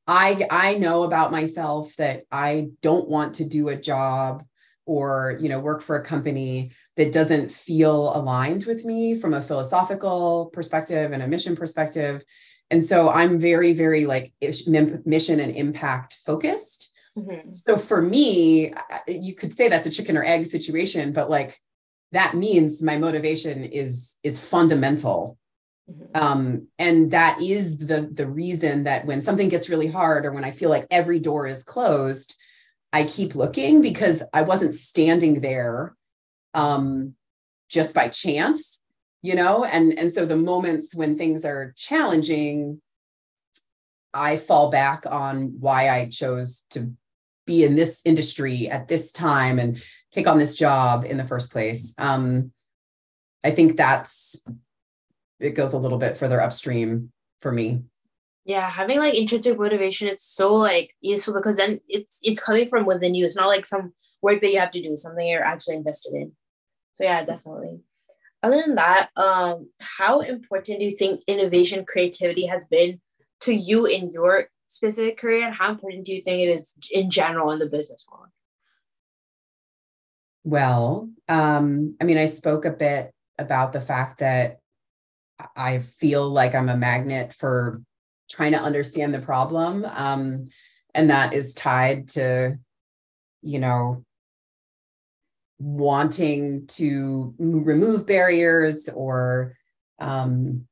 I 0.07 0.47
I 0.51 0.75
know 0.75 1.03
about 1.05 1.33
myself 1.33 1.95
that 1.97 2.25
I 2.31 2.69
don't 2.83 3.09
want 3.09 3.37
to 3.37 3.45
do 3.45 3.69
a 3.69 3.77
job 3.77 4.45
or 4.87 5.39
you 5.41 5.49
know 5.49 5.61
work 5.61 5.83
for 5.83 5.97
a 5.97 6.05
company 6.05 6.73
that 6.97 7.13
doesn't 7.13 7.53
feel 7.53 8.17
aligned 8.17 8.65
with 8.65 8.85
me 8.85 9.15
from 9.15 9.35
a 9.35 9.43
philosophical 9.43 10.51
perspective 10.53 11.13
and 11.13 11.23
a 11.23 11.29
mission 11.29 11.57
perspective. 11.57 12.25
And 12.71 12.85
so 12.85 13.09
i'm 13.09 13.39
very 13.39 13.73
very 13.73 14.05
like 14.05 14.35
mission 14.43 15.41
and 15.41 15.57
impact 15.57 16.19
focused 16.27 16.78
mm-hmm. 17.19 17.51
so 17.51 17.77
for 17.77 18.01
me 18.01 18.73
you 19.07 19.35
could 19.35 19.55
say 19.55 19.69
that's 19.69 19.87
a 19.87 19.91
chicken 19.91 20.17
or 20.17 20.25
egg 20.25 20.47
situation 20.47 21.13
but 21.13 21.31
like 21.31 21.59
that 22.13 22.35
means 22.35 22.83
my 22.83 22.97
motivation 22.97 23.65
is 23.65 24.17
is 24.23 24.41
fundamental 24.41 25.39
mm-hmm. 25.91 26.23
um, 26.23 26.67
and 26.79 27.11
that 27.11 27.41
is 27.43 27.79
the 27.79 28.11
the 28.13 28.27
reason 28.27 28.85
that 28.85 29.05
when 29.07 29.23
something 29.23 29.49
gets 29.49 29.69
really 29.69 29.89
hard 29.89 30.25
or 30.25 30.33
when 30.33 30.45
i 30.45 30.51
feel 30.51 30.71
like 30.71 30.87
every 30.91 31.19
door 31.19 31.47
is 31.47 31.65
closed 31.65 32.37
I 32.93 33.05
keep 33.05 33.35
looking 33.35 33.83
because 33.83 34.23
I 34.33 34.43
wasn't 34.43 34.75
standing 34.75 35.41
there 35.41 35.95
um, 36.55 37.15
just 37.69 37.95
by 37.95 38.09
chance, 38.09 38.83
you 39.23 39.35
know? 39.35 39.65
And, 39.65 39.99
and 39.99 40.13
so 40.13 40.25
the 40.25 40.37
moments 40.37 40.95
when 40.95 41.17
things 41.17 41.45
are 41.45 41.75
challenging, 41.77 42.81
I 44.15 44.37
fall 44.37 44.71
back 44.71 45.05
on 45.07 45.57
why 45.61 45.91
I 45.91 46.09
chose 46.09 46.65
to 46.71 46.93
be 47.49 47.65
in 47.65 47.75
this 47.75 48.01
industry 48.05 48.69
at 48.69 48.87
this 48.87 49.11
time 49.11 49.59
and 49.59 49.83
take 50.13 50.29
on 50.29 50.39
this 50.39 50.55
job 50.55 51.05
in 51.05 51.17
the 51.17 51.25
first 51.25 51.51
place. 51.51 51.95
Um, 51.99 52.53
I 53.45 53.51
think 53.51 53.77
that's, 53.77 54.41
it 55.41 55.55
goes 55.57 55.73
a 55.73 55.79
little 55.79 55.99
bit 55.99 56.17
further 56.17 56.41
upstream 56.41 57.11
for 57.41 57.51
me. 57.51 57.83
Yeah 58.45 58.69
having 58.71 58.99
like 58.99 59.15
intrinsic 59.15 59.59
motivation 59.59 60.09
it's 60.09 60.25
so 60.25 60.55
like 60.55 60.95
useful 61.01 61.35
because 61.35 61.57
then 61.57 61.81
it's 61.87 62.19
it's 62.23 62.41
coming 62.41 62.67
from 62.69 62.87
within 62.87 63.15
you. 63.15 63.25
It's 63.25 63.37
not 63.37 63.53
like 63.55 63.67
some 63.67 63.93
work 64.23 64.41
that 64.41 64.53
you 64.53 64.59
have 64.59 64.73
to 64.73 64.83
do 64.83 64.97
something 64.97 65.27
you're 65.27 65.45
actually 65.45 65.77
invested 65.77 66.15
in. 66.15 66.33
So 66.95 67.05
yeah 67.05 67.25
definitely. 67.25 67.81
Other 68.43 68.63
than 68.65 68.75
that 68.77 69.11
um 69.17 69.69
how 69.99 70.21
important 70.21 70.81
do 70.81 70.87
you 70.87 70.97
think 70.97 71.21
innovation 71.27 71.85
creativity 71.85 72.47
has 72.47 72.65
been 72.67 73.01
to 73.41 73.53
you 73.53 73.87
in 73.87 74.11
your 74.11 74.49
specific 74.69 75.19
career 75.19 75.47
and 75.47 75.55
how 75.55 75.71
important 75.71 76.05
do 76.05 76.13
you 76.13 76.23
think 76.23 76.43
it 76.43 76.53
is 76.53 76.75
in 76.93 77.11
general 77.11 77.51
in 77.51 77.59
the 77.59 77.67
business 77.67 78.07
world 78.11 78.29
well 80.45 81.09
um 81.29 81.97
i 82.01 82.05
mean 82.05 82.19
i 82.19 82.27
spoke 82.27 82.65
a 82.65 82.71
bit 82.71 83.13
about 83.39 83.73
the 83.73 83.81
fact 83.81 84.19
that 84.19 84.59
I 85.57 85.79
feel 85.79 86.29
like 86.29 86.55
I'm 86.55 86.69
a 86.69 86.77
magnet 86.77 87.33
for 87.33 87.83
trying 88.31 88.53
to 88.53 88.61
understand 88.61 89.15
the 89.15 89.21
problem. 89.21 89.85
Um, 89.85 90.47
and 90.95 91.11
that 91.11 91.33
is 91.33 91.55
tied 91.55 92.09
to, 92.09 92.59
you 93.43 93.59
know, 93.59 94.05
wanting 95.59 96.67
to 96.69 97.35
remove 97.39 98.07
barriers 98.07 98.89
or, 98.89 99.55
um, 99.99 100.67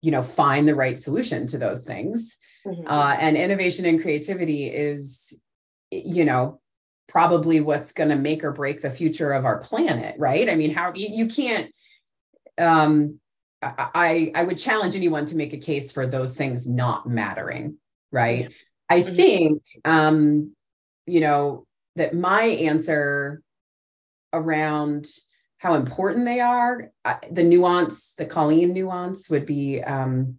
you 0.00 0.10
know, 0.10 0.22
find 0.22 0.66
the 0.66 0.74
right 0.74 0.98
solution 0.98 1.46
to 1.48 1.58
those 1.58 1.84
things. 1.84 2.38
Mm-hmm. 2.66 2.86
Uh, 2.86 3.16
and 3.18 3.36
innovation 3.36 3.84
and 3.86 4.00
creativity 4.00 4.66
is, 4.66 5.36
you 5.90 6.24
know, 6.24 6.60
probably 7.08 7.60
what's 7.60 7.92
going 7.92 8.10
to 8.10 8.16
make 8.16 8.44
or 8.44 8.52
break 8.52 8.80
the 8.80 8.90
future 8.90 9.32
of 9.32 9.44
our 9.44 9.60
planet, 9.60 10.16
right? 10.18 10.48
I 10.48 10.54
mean, 10.54 10.72
how 10.72 10.92
you, 10.94 11.08
you 11.10 11.26
can't, 11.28 11.72
um, 12.58 13.20
I, 13.62 14.32
I 14.34 14.44
would 14.44 14.58
challenge 14.58 14.96
anyone 14.96 15.26
to 15.26 15.36
make 15.36 15.52
a 15.52 15.58
case 15.58 15.92
for 15.92 16.06
those 16.06 16.36
things 16.36 16.66
not 16.66 17.08
mattering, 17.08 17.76
right? 18.10 18.52
I 18.88 19.00
mm-hmm. 19.00 19.14
think, 19.14 19.62
um, 19.84 20.56
you 21.06 21.20
know, 21.20 21.66
that 21.96 22.14
my 22.14 22.44
answer 22.44 23.42
around 24.32 25.06
how 25.58 25.74
important 25.74 26.24
they 26.24 26.40
are, 26.40 26.90
the 27.30 27.44
nuance, 27.44 28.14
the 28.14 28.26
Colleen 28.26 28.72
nuance 28.72 29.30
would 29.30 29.46
be 29.46 29.82
um, 29.82 30.38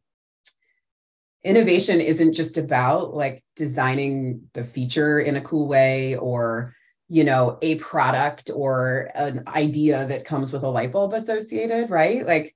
innovation 1.44 2.00
isn't 2.00 2.34
just 2.34 2.58
about 2.58 3.14
like 3.14 3.44
designing 3.56 4.42
the 4.54 4.64
feature 4.64 5.20
in 5.20 5.36
a 5.36 5.42
cool 5.42 5.68
way 5.68 6.16
or 6.16 6.74
you 7.10 7.24
know 7.24 7.58
a 7.62 7.76
product 7.76 8.50
or 8.54 9.10
an 9.14 9.44
idea 9.48 10.08
that 10.08 10.26
comes 10.26 10.54
with 10.54 10.64
a 10.64 10.70
light 10.70 10.92
bulb 10.92 11.14
associated 11.14 11.90
right 11.90 12.26
like 12.26 12.56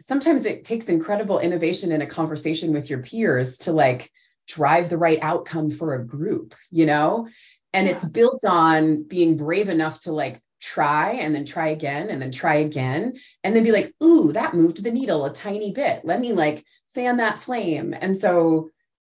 sometimes 0.00 0.44
it 0.44 0.64
takes 0.64 0.88
incredible 0.88 1.38
innovation 1.38 1.92
in 1.92 2.02
a 2.02 2.06
conversation 2.06 2.72
with 2.72 2.90
your 2.90 3.02
peers 3.02 3.58
to 3.58 3.72
like 3.72 4.10
drive 4.48 4.88
the 4.88 4.98
right 4.98 5.18
outcome 5.22 5.70
for 5.70 5.94
a 5.94 6.04
group, 6.04 6.54
you 6.70 6.86
know? 6.86 7.28
And 7.72 7.86
yeah. 7.86 7.94
it's 7.94 8.04
built 8.04 8.44
on 8.44 9.04
being 9.04 9.36
brave 9.36 9.68
enough 9.68 10.00
to 10.00 10.12
like 10.12 10.40
try 10.60 11.12
and 11.12 11.34
then 11.34 11.44
try 11.44 11.68
again 11.68 12.10
and 12.10 12.20
then 12.20 12.32
try 12.32 12.56
again 12.56 13.14
and 13.44 13.54
then 13.54 13.62
be 13.62 13.72
like, 13.72 13.94
ooh, 14.02 14.32
that 14.32 14.54
moved 14.54 14.82
the 14.82 14.90
needle 14.90 15.24
a 15.24 15.32
tiny 15.32 15.72
bit. 15.72 16.04
Let 16.04 16.20
me 16.20 16.32
like 16.32 16.64
fan 16.94 17.16
that 17.18 17.38
flame. 17.38 17.94
And 17.98 18.16
so, 18.16 18.70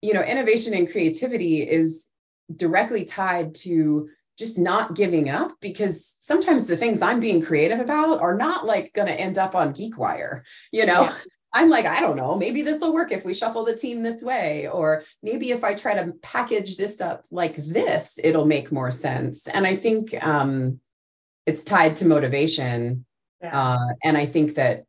you 0.03 0.15
know, 0.15 0.23
innovation 0.23 0.75
and 0.75 0.91
creativity 0.91 1.63
is 1.63 2.07
directly 2.55 3.05
tied 3.05 3.55
to 3.55 4.09
just 4.39 4.59
not 4.59 4.95
giving 4.95 5.29
up 5.29 5.53
because 5.61 6.17
sometimes 6.19 6.67
the 6.67 6.77
things 6.77 7.03
I'm 7.03 7.21
being 7.21 7.43
creative 7.43 7.79
about 7.79 8.21
are 8.21 8.35
not 8.35 8.65
like 8.65 8.95
going 8.95 9.09
to 9.09 9.21
end 9.21 9.37
up 9.37 9.55
on 9.55 9.75
GeekWire. 9.75 10.43
You 10.73 10.87
know, 10.87 11.03
yeah. 11.03 11.15
I'm 11.53 11.69
like, 11.69 11.85
I 11.85 12.01
don't 12.01 12.17
know, 12.17 12.37
maybe 12.37 12.63
this 12.63 12.81
will 12.81 12.95
work 12.95 13.11
if 13.11 13.25
we 13.25 13.35
shuffle 13.35 13.65
the 13.65 13.77
team 13.77 14.03
this 14.03 14.23
way, 14.23 14.69
or 14.69 15.03
maybe 15.23 15.51
if 15.51 15.65
I 15.65 15.75
try 15.75 15.95
to 15.95 16.13
package 16.23 16.77
this 16.77 17.01
up 17.01 17.25
like 17.33 17.57
this, 17.57 18.21
it'll 18.23 18.47
make 18.47 18.71
more 18.71 18.93
sense. 18.93 19.49
And 19.49 19.67
I 19.67 19.75
think 19.75 20.15
um, 20.25 20.81
it's 21.47 21.65
tied 21.65 21.97
to 21.97 22.07
motivation. 22.07 23.05
Yeah. 23.43 23.59
Uh, 23.59 23.95
and 24.05 24.17
I 24.17 24.27
think 24.27 24.55
that 24.55 24.85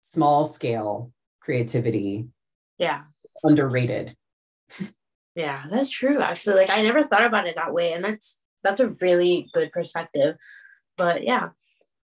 small 0.00 0.46
scale 0.46 1.12
creativity. 1.44 2.28
Yeah. 2.78 3.02
Underrated. 3.42 4.16
Yeah 5.36 5.64
that's 5.68 5.90
true 5.90 6.20
actually 6.20 6.54
like 6.54 6.70
i 6.70 6.80
never 6.80 7.02
thought 7.02 7.24
about 7.24 7.48
it 7.48 7.56
that 7.56 7.74
way 7.74 7.92
and 7.92 8.04
that's 8.04 8.40
that's 8.62 8.78
a 8.78 8.90
really 9.00 9.50
good 9.52 9.72
perspective 9.72 10.36
but 10.96 11.24
yeah. 11.24 11.48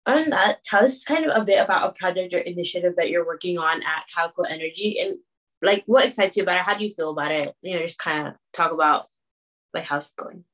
Other 0.06 0.22
than 0.22 0.30
that 0.30 0.64
tell 0.64 0.84
us 0.84 1.04
kind 1.04 1.26
of 1.26 1.36
a 1.36 1.44
bit 1.44 1.62
about 1.62 1.90
a 1.90 1.92
project 1.92 2.32
or 2.32 2.38
initiative 2.38 2.94
that 2.96 3.10
you're 3.10 3.26
working 3.26 3.58
on 3.58 3.82
at 3.82 4.04
calico 4.14 4.42
energy 4.42 4.98
and 4.98 5.18
like 5.60 5.82
what 5.86 6.06
excites 6.06 6.36
you 6.36 6.44
about 6.44 6.56
it? 6.56 6.62
How 6.62 6.74
do 6.74 6.86
you 6.86 6.94
feel 6.94 7.10
about 7.10 7.30
it? 7.30 7.54
You 7.60 7.74
know 7.74 7.82
just 7.82 7.98
kind 7.98 8.28
of 8.28 8.34
talk 8.54 8.72
about 8.72 9.08
like 9.74 9.84
how's 9.84 10.08
it 10.08 10.16
going. 10.16 10.44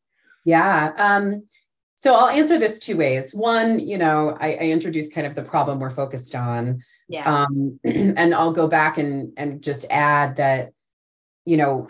Yeah 0.44 0.92
um 0.98 1.44
so 1.94 2.12
I'll 2.12 2.28
answer 2.28 2.58
this 2.58 2.80
two 2.80 2.98
ways. 2.98 3.32
One, 3.32 3.78
you 3.80 3.96
know, 3.96 4.36
I, 4.38 4.48
I 4.54 4.64
introduced 4.64 5.14
kind 5.14 5.26
of 5.26 5.34
the 5.34 5.42
problem 5.42 5.80
we're 5.80 5.88
focused 5.88 6.34
on. 6.34 6.82
Yeah. 7.08 7.44
Um, 7.44 7.78
and 7.84 8.34
I'll 8.34 8.52
go 8.52 8.68
back 8.68 8.98
and 8.98 9.32
and 9.36 9.62
just 9.62 9.86
add 9.90 10.36
that, 10.36 10.72
you 11.44 11.56
know, 11.56 11.88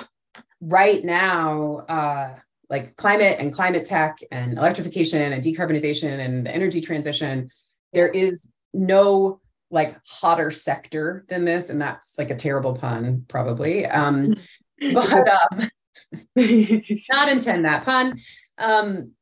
right 0.61 1.05
now, 1.05 1.85
uh, 1.88 2.35
like 2.70 2.96
climate 2.96 3.37
and 3.38 3.53
climate 3.53 3.85
tech 3.85 4.18
and 4.31 4.59
electrification 4.59 5.33
and 5.33 5.42
decarbonization 5.42 6.18
and 6.18 6.46
the 6.46 6.55
energy 6.55 6.81
transition, 6.81 7.50
there 7.92 8.09
is 8.09 8.48
no 8.72 9.40
like 9.70 9.96
hotter 10.09 10.50
sector 10.50 11.24
than 11.29 11.44
this. 11.44 11.68
And 11.68 11.81
that's 11.81 12.16
like 12.18 12.31
a 12.31 12.37
terrible 12.37 12.77
pun, 12.77 13.24
probably. 13.29 13.87
Um, 13.87 14.35
but 14.92 15.29
um, 15.53 15.70
not 16.37 17.33
intend 17.33 17.64
that 17.64 17.85
pun. 17.85 18.18
Um, 18.59 19.12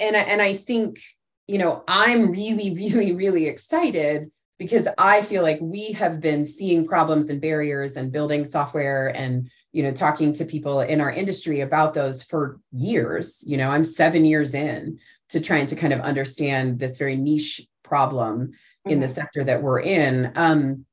and 0.00 0.16
I, 0.16 0.20
and 0.20 0.42
I 0.42 0.54
think 0.54 1.00
you 1.48 1.58
know 1.58 1.84
I'm 1.86 2.30
really 2.30 2.74
really 2.74 3.12
really 3.14 3.46
excited 3.46 4.30
because 4.62 4.86
I 4.96 5.22
feel 5.22 5.42
like 5.42 5.58
we 5.60 5.90
have 5.90 6.20
been 6.20 6.46
seeing 6.46 6.86
problems 6.86 7.30
and 7.30 7.40
barriers 7.40 7.96
and 7.96 8.12
building 8.12 8.44
software 8.44 9.08
and 9.08 9.50
you 9.72 9.82
know 9.82 9.92
talking 9.92 10.32
to 10.34 10.44
people 10.44 10.82
in 10.82 11.00
our 11.00 11.10
industry 11.10 11.62
about 11.62 11.94
those 11.94 12.22
for 12.22 12.60
years 12.70 13.42
you 13.44 13.56
know 13.56 13.68
I'm 13.68 13.84
7 13.84 14.24
years 14.24 14.54
in 14.54 15.00
to 15.30 15.40
trying 15.40 15.66
to 15.66 15.74
kind 15.74 15.92
of 15.92 16.00
understand 16.00 16.78
this 16.78 16.96
very 16.96 17.16
niche 17.16 17.60
problem 17.82 18.46
mm-hmm. 18.46 18.90
in 18.90 19.00
the 19.00 19.06
mm-hmm. 19.06 19.14
sector 19.16 19.42
that 19.42 19.62
we're 19.62 19.80
in 19.80 20.30
um, 20.36 20.86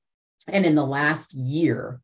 and 0.48 0.66
in 0.66 0.74
the 0.74 0.86
last 0.86 1.36
year 1.36 2.02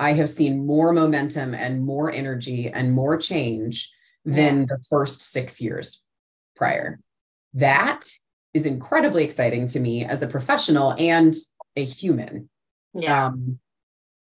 I 0.00 0.12
have 0.14 0.28
seen 0.28 0.66
more 0.66 0.92
momentum 0.92 1.54
and 1.54 1.84
more 1.84 2.10
energy 2.10 2.68
and 2.68 2.92
more 2.92 3.16
change 3.16 3.92
than 4.24 4.66
the 4.66 4.76
first 4.90 5.22
6 5.22 5.60
years 5.60 6.02
prior. 6.56 6.98
That 7.54 8.02
is 8.56 8.66
incredibly 8.66 9.22
exciting 9.22 9.68
to 9.68 9.80
me 9.80 10.04
as 10.04 10.22
a 10.22 10.26
professional 10.26 10.94
and 10.98 11.34
a 11.76 11.84
human. 11.84 12.48
Yeah. 12.94 13.26
Um, 13.26 13.58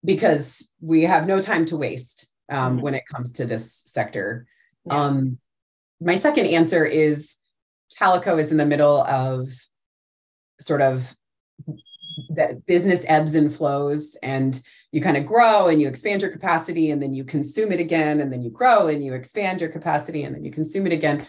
because 0.04 0.70
we 0.82 1.04
have 1.04 1.26
no 1.26 1.42
time 1.42 1.66
to 1.68 1.78
waste 1.78 2.28
um, 2.50 2.76
mm-hmm. 2.76 2.84
when 2.84 2.94
it 2.94 3.04
comes 3.12 3.32
to 3.34 3.46
this 3.46 3.82
sector. 3.86 4.46
Yeah. 4.86 5.00
Um, 5.00 5.40
my 6.00 6.16
second 6.16 6.48
answer 6.48 6.86
is 6.86 7.38
Calico 7.98 8.38
is 8.38 8.52
in 8.52 8.58
the 8.58 8.66
middle 8.66 9.02
of 9.04 9.50
sort 10.60 10.82
of 10.82 11.16
the 12.30 12.62
business 12.68 13.04
ebbs 13.08 13.36
and 13.36 13.54
flows 13.54 14.16
and 14.22 14.62
you 14.92 15.02
kind 15.02 15.18
of 15.18 15.26
grow 15.26 15.68
and 15.68 15.82
you 15.82 15.88
expand 15.88 16.22
your 16.22 16.32
capacity 16.32 16.92
and 16.92 17.02
then 17.02 17.14
you 17.14 17.24
consume 17.24 17.72
it 17.72 17.80
again 17.80 18.22
and 18.22 18.32
then 18.32 18.42
you 18.42 18.50
grow 18.50 18.88
and 18.88 19.04
you 19.04 19.14
expand 19.14 19.60
your 19.60 19.70
capacity 19.70 20.24
and 20.24 20.34
then 20.34 20.44
you 20.44 20.52
consume 20.52 20.88
it 20.88 20.94
again 20.94 21.26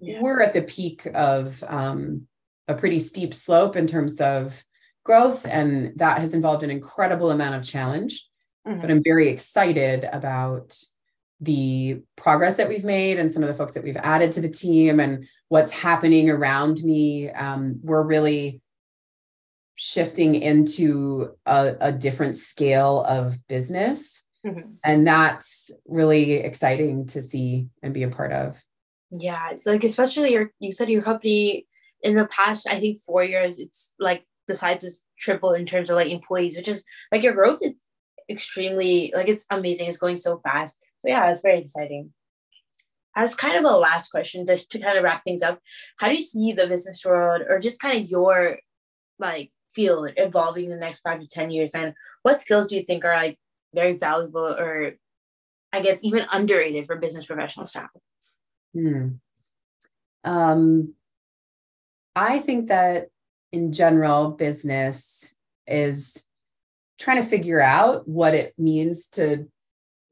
yeah. 0.00 0.18
we're 0.20 0.42
at 0.42 0.52
the 0.52 0.62
peak 0.62 1.06
of 1.14 1.62
um, 1.68 2.26
a 2.68 2.74
pretty 2.74 2.98
steep 2.98 3.34
slope 3.34 3.76
in 3.76 3.86
terms 3.86 4.20
of 4.20 4.64
growth, 5.04 5.46
and 5.46 5.92
that 5.98 6.18
has 6.18 6.34
involved 6.34 6.62
an 6.62 6.70
incredible 6.70 7.30
amount 7.30 7.54
of 7.54 7.62
challenge. 7.62 8.26
Mm-hmm. 8.66 8.80
But 8.80 8.90
I'm 8.90 9.02
very 9.04 9.28
excited 9.28 10.08
about 10.10 10.76
the 11.40 12.00
progress 12.16 12.56
that 12.56 12.68
we've 12.68 12.84
made 12.84 13.18
and 13.18 13.30
some 13.30 13.42
of 13.42 13.48
the 13.48 13.54
folks 13.54 13.72
that 13.72 13.84
we've 13.84 13.96
added 13.98 14.32
to 14.32 14.40
the 14.40 14.48
team 14.48 15.00
and 15.00 15.26
what's 15.48 15.72
happening 15.72 16.30
around 16.30 16.82
me. 16.82 17.30
Um, 17.30 17.80
we're 17.82 18.06
really 18.06 18.62
shifting 19.76 20.36
into 20.36 21.34
a, 21.44 21.76
a 21.80 21.92
different 21.92 22.36
scale 22.36 23.02
of 23.04 23.36
business. 23.48 24.24
Mm-hmm. 24.46 24.74
And 24.82 25.06
that's 25.06 25.70
really 25.86 26.34
exciting 26.34 27.06
to 27.08 27.22
see 27.22 27.68
and 27.82 27.92
be 27.92 28.04
a 28.04 28.10
part 28.10 28.32
of. 28.32 28.62
Yeah, 29.10 29.52
like 29.64 29.84
especially 29.84 30.32
your 30.32 30.50
you 30.58 30.72
said 30.72 30.90
your 30.90 31.02
company 31.02 31.66
in 32.04 32.14
the 32.14 32.26
past, 32.26 32.68
I 32.68 32.78
think 32.78 32.98
four 32.98 33.24
years, 33.24 33.58
it's 33.58 33.94
like 33.98 34.24
the 34.46 34.54
size 34.54 34.84
is 34.84 35.02
triple 35.18 35.54
in 35.54 35.64
terms 35.64 35.88
of 35.88 35.96
like 35.96 36.10
employees, 36.10 36.56
which 36.56 36.68
is 36.68 36.84
like 37.10 37.22
your 37.22 37.32
growth 37.32 37.60
is 37.62 37.72
extremely 38.30 39.12
like 39.16 39.28
it's 39.28 39.46
amazing. 39.50 39.88
It's 39.88 39.96
going 39.96 40.18
so 40.18 40.38
fast. 40.44 40.76
So 41.00 41.08
yeah, 41.08 41.28
it's 41.28 41.40
very 41.40 41.58
exciting. 41.58 42.12
As 43.16 43.34
kind 43.34 43.56
of 43.56 43.64
a 43.64 43.76
last 43.76 44.10
question, 44.10 44.46
just 44.46 44.70
to 44.72 44.78
kind 44.78 44.98
of 44.98 45.04
wrap 45.04 45.24
things 45.24 45.42
up, 45.42 45.60
how 45.98 46.08
do 46.08 46.14
you 46.14 46.22
see 46.22 46.52
the 46.52 46.66
business 46.66 47.02
world 47.04 47.42
or 47.48 47.58
just 47.58 47.80
kind 47.80 47.98
of 47.98 48.08
your 48.08 48.58
like 49.18 49.50
field 49.74 50.10
evolving 50.16 50.66
in 50.66 50.70
the 50.70 50.76
next 50.76 51.00
five 51.00 51.20
to 51.20 51.26
ten 51.26 51.50
years? 51.50 51.70
And 51.74 51.94
what 52.22 52.40
skills 52.40 52.68
do 52.68 52.76
you 52.76 52.82
think 52.82 53.04
are 53.04 53.16
like 53.16 53.38
very 53.74 53.94
valuable 53.94 54.54
or 54.58 54.92
I 55.72 55.80
guess 55.80 56.04
even 56.04 56.26
underrated 56.30 56.86
for 56.86 56.96
business 56.96 57.24
professionals 57.24 57.72
to? 57.72 57.88
Hmm. 58.74 59.08
Um, 60.24 60.94
I 62.16 62.38
think 62.38 62.68
that 62.68 63.08
in 63.52 63.72
general, 63.72 64.32
business 64.32 65.34
is 65.66 66.24
trying 66.98 67.22
to 67.22 67.28
figure 67.28 67.60
out 67.60 68.08
what 68.08 68.34
it 68.34 68.54
means 68.58 69.08
to 69.08 69.46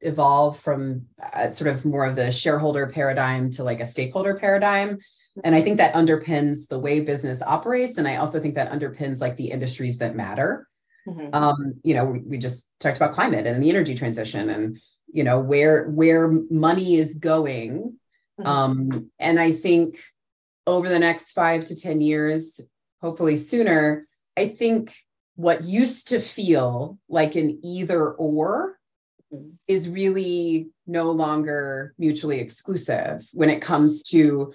evolve 0.01 0.59
from 0.59 1.05
uh, 1.33 1.51
sort 1.51 1.73
of 1.73 1.85
more 1.85 2.05
of 2.05 2.15
the 2.15 2.31
shareholder 2.31 2.87
paradigm 2.87 3.51
to 3.51 3.63
like 3.63 3.79
a 3.79 3.85
stakeholder 3.85 4.35
paradigm. 4.35 4.97
And 5.43 5.55
I 5.55 5.61
think 5.61 5.77
that 5.77 5.93
underpins 5.93 6.67
the 6.67 6.79
way 6.79 6.99
business 6.99 7.41
operates. 7.41 7.97
And 7.97 8.07
I 8.07 8.17
also 8.17 8.39
think 8.39 8.55
that 8.55 8.71
underpins 8.71 9.19
like 9.19 9.37
the 9.37 9.49
industries 9.49 9.97
that 9.97 10.15
matter. 10.15 10.67
Mm-hmm. 11.07 11.29
Um, 11.33 11.73
you 11.83 11.95
know, 11.95 12.05
we, 12.05 12.19
we 12.19 12.37
just 12.37 12.69
talked 12.79 12.97
about 12.97 13.13
climate 13.13 13.47
and 13.47 13.63
the 13.63 13.69
energy 13.69 13.95
transition 13.95 14.49
and 14.49 14.79
you 15.11 15.23
know 15.23 15.39
where 15.39 15.89
where 15.89 16.31
money 16.49 16.95
is 16.95 17.15
going 17.15 17.97
Mm-hmm. 18.39 18.49
Um, 18.49 19.11
and 19.19 19.39
I 19.39 19.51
think 19.51 19.99
over 20.65 20.89
the 20.89 20.99
next 20.99 21.33
five 21.33 21.65
to 21.65 21.79
10 21.79 22.01
years, 22.01 22.59
hopefully 23.01 23.35
sooner, 23.35 24.07
I 24.37 24.47
think 24.47 24.93
what 25.35 25.63
used 25.63 26.09
to 26.09 26.19
feel 26.19 26.97
like 27.09 27.35
an 27.35 27.59
either 27.63 28.11
or 28.11 28.77
mm-hmm. 29.33 29.49
is 29.67 29.89
really 29.89 30.69
no 30.85 31.11
longer 31.11 31.93
mutually 31.97 32.39
exclusive 32.39 33.27
when 33.33 33.49
it 33.49 33.61
comes 33.61 34.03
to 34.03 34.53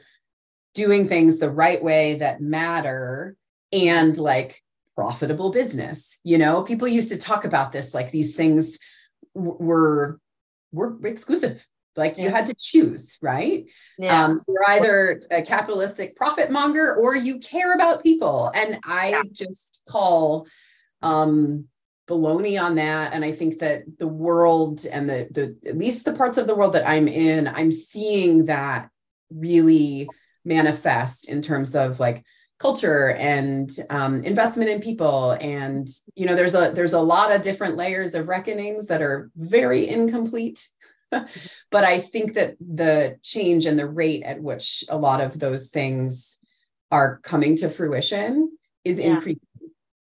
doing 0.75 1.09
things 1.09 1.38
the 1.38 1.51
right 1.51 1.83
way 1.83 2.14
that 2.16 2.40
matter 2.40 3.35
and 3.73 4.16
like 4.16 4.62
profitable 4.94 5.51
business 5.53 6.18
you 6.25 6.37
know 6.38 6.62
people 6.62 6.88
used 6.88 7.11
to 7.11 7.18
talk 7.18 7.44
about 7.44 7.71
this 7.71 7.94
like 7.94 8.11
these 8.11 8.35
things 8.35 8.79
were 9.35 10.18
were 10.73 10.99
exclusive 11.05 11.66
like 11.99 12.17
you 12.17 12.31
had 12.31 12.47
to 12.47 12.55
choose, 12.59 13.19
right? 13.21 13.67
Yeah. 13.99 14.25
Um, 14.25 14.43
you're 14.49 14.71
either 14.71 15.23
a 15.31 15.43
capitalistic 15.43 16.17
profit 16.17 16.51
monger 16.51 16.95
or 16.95 17.17
you 17.17 17.41
care 17.41 17.75
about 17.75 18.03
people. 18.03 18.51
And 18.55 18.79
I 18.85 19.11
yeah. 19.11 19.23
just 19.33 19.83
call 19.89 20.47
um, 21.03 21.67
baloney 22.09 22.61
on 22.61 22.77
that. 22.77 23.13
And 23.13 23.25
I 23.25 23.33
think 23.33 23.59
that 23.59 23.83
the 23.99 24.09
world 24.09 24.87
and 24.87 25.09
the 25.09 25.29
the 25.31 25.69
at 25.69 25.77
least 25.77 26.05
the 26.05 26.15
parts 26.15 26.39
of 26.39 26.47
the 26.47 26.55
world 26.55 26.73
that 26.73 26.89
I'm 26.89 27.09
in, 27.09 27.49
I'm 27.49 27.73
seeing 27.73 28.47
that 28.47 28.89
really 29.31 30.09
manifest 30.45 31.29
in 31.29 31.43
terms 31.43 31.75
of 31.75 32.01
like 32.01 32.25
culture 32.59 33.11
and 33.11 33.71
um, 33.91 34.25
investment 34.25 34.69
in 34.69 34.81
people 34.81 35.33
and 35.41 35.87
you 36.17 36.27
know 36.27 36.35
there's 36.35 36.57
a 36.57 36.73
there's 36.75 36.93
a 36.93 37.01
lot 37.01 37.31
of 37.31 37.41
different 37.41 37.77
layers 37.77 38.15
of 38.15 38.27
reckonings 38.27 38.87
that 38.87 39.01
are 39.01 39.31
very 39.37 39.89
incomplete 39.89 40.69
but 41.71 41.85
I 41.85 42.01
think 42.01 42.35
that 42.35 42.57
the 42.61 43.18
change 43.23 43.66
and 43.66 43.79
the 43.79 43.88
rate 43.88 44.23
at 44.23 44.42
which 44.42 44.85
a 44.88 44.99
lot 44.99 45.21
of 45.21 45.38
those 45.38 45.71
things 45.71 46.38
are 46.90 47.18
coming 47.23 47.57
to 47.57 47.68
fruition 47.68 48.57
is 48.85 48.99
yeah. 48.99 49.07
increasing. 49.07 49.44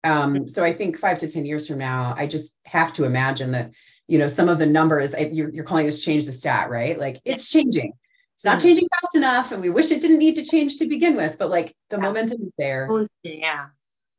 Um, 0.03 0.47
so 0.47 0.63
I 0.63 0.73
think 0.73 0.97
five 0.97 1.19
to 1.19 1.29
10 1.29 1.45
years 1.45 1.67
from 1.67 1.77
now, 1.77 2.13
I 2.17 2.25
just 2.25 2.55
have 2.65 2.93
to 2.93 3.03
imagine 3.03 3.51
that, 3.51 3.71
you 4.07 4.17
know, 4.17 4.27
some 4.27 4.49
of 4.49 4.59
the 4.59 4.65
numbers 4.65 5.13
you're, 5.31 5.49
you're 5.49 5.65
calling 5.65 5.85
this 5.85 6.03
change 6.03 6.25
the 6.25 6.31
stat, 6.31 6.69
right? 6.69 6.97
Like 6.97 7.19
it's 7.25 7.51
changing. 7.51 7.93
It's 8.35 8.45
not 8.45 8.59
mm-hmm. 8.59 8.67
changing 8.67 8.88
fast 9.01 9.15
enough. 9.15 9.51
And 9.51 9.62
we 9.62 9.69
wish 9.69 9.91
it 9.91 10.01
didn't 10.01 10.19
need 10.19 10.35
to 10.35 10.45
change 10.45 10.77
to 10.77 10.85
begin 10.85 11.17
with, 11.17 11.38
but 11.38 11.49
like 11.49 11.75
the 11.89 11.97
yeah. 11.97 12.03
momentum 12.03 12.41
is 12.43 12.53
there. 12.57 12.89
Yeah. 13.23 13.67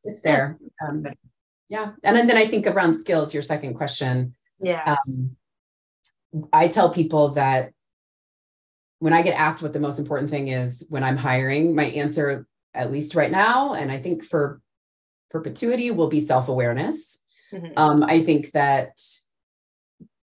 It's 0.05 0.23
there. 0.23 0.59
Um, 0.87 1.07
yeah. 1.69 1.93
And 2.03 2.17
then, 2.17 2.27
then 2.27 2.37
I 2.37 2.47
think 2.47 2.67
around 2.67 2.99
skills, 2.99 3.33
your 3.33 3.43
second 3.43 3.75
question. 3.75 4.35
Yeah. 4.61 4.97
Um, 5.07 5.37
I 6.53 6.69
tell 6.69 6.93
people 6.93 7.31
that 7.31 7.73
when 8.99 9.13
I 9.13 9.23
get 9.23 9.39
asked 9.39 9.63
what 9.63 9.73
the 9.73 9.81
most 9.81 9.99
important 9.99 10.31
thing 10.31 10.49
is 10.49 10.87
when 10.89 11.03
I'm 11.03 11.17
hiring, 11.17 11.75
my 11.75 11.85
answer, 11.85 12.47
at 12.75 12.93
least 12.93 13.15
right 13.15 13.31
now, 13.31 13.73
and 13.73 13.91
I 13.91 13.99
think 13.99 14.25
for 14.25 14.61
perpetuity, 15.31 15.91
will 15.91 16.09
be 16.09 16.21
self 16.21 16.49
awareness. 16.49 17.19
Mm-hmm. 17.53 17.73
Um, 17.77 18.05
I 18.05 18.21
think 18.21 18.53
that, 18.53 19.01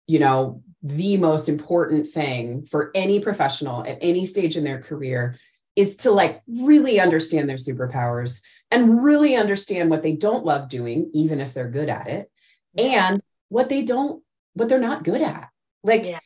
you 0.06 0.18
know, 0.18 0.62
the 0.82 1.16
most 1.16 1.48
important 1.48 2.06
thing 2.06 2.66
for 2.66 2.90
any 2.94 3.20
professional 3.20 3.84
at 3.86 3.98
any 4.02 4.26
stage 4.26 4.56
in 4.56 4.64
their 4.64 4.82
career 4.82 5.36
is 5.76 5.96
to 5.96 6.10
like 6.10 6.42
really 6.46 7.00
understand 7.00 7.48
their 7.48 7.56
superpowers 7.56 8.42
and 8.70 9.02
really 9.02 9.36
understand 9.36 9.88
what 9.88 10.02
they 10.02 10.12
don't 10.12 10.44
love 10.44 10.68
doing, 10.68 11.10
even 11.14 11.40
if 11.40 11.54
they're 11.54 11.70
good 11.70 11.88
at 11.88 12.08
it, 12.08 12.30
and 12.76 13.20
what 13.48 13.68
they 13.68 13.82
don't, 13.82 14.22
what 14.52 14.68
they're 14.68 14.78
not 14.78 15.04
good 15.04 15.22
at. 15.22 15.48
Like, 15.84 16.04
yeah. 16.06 16.18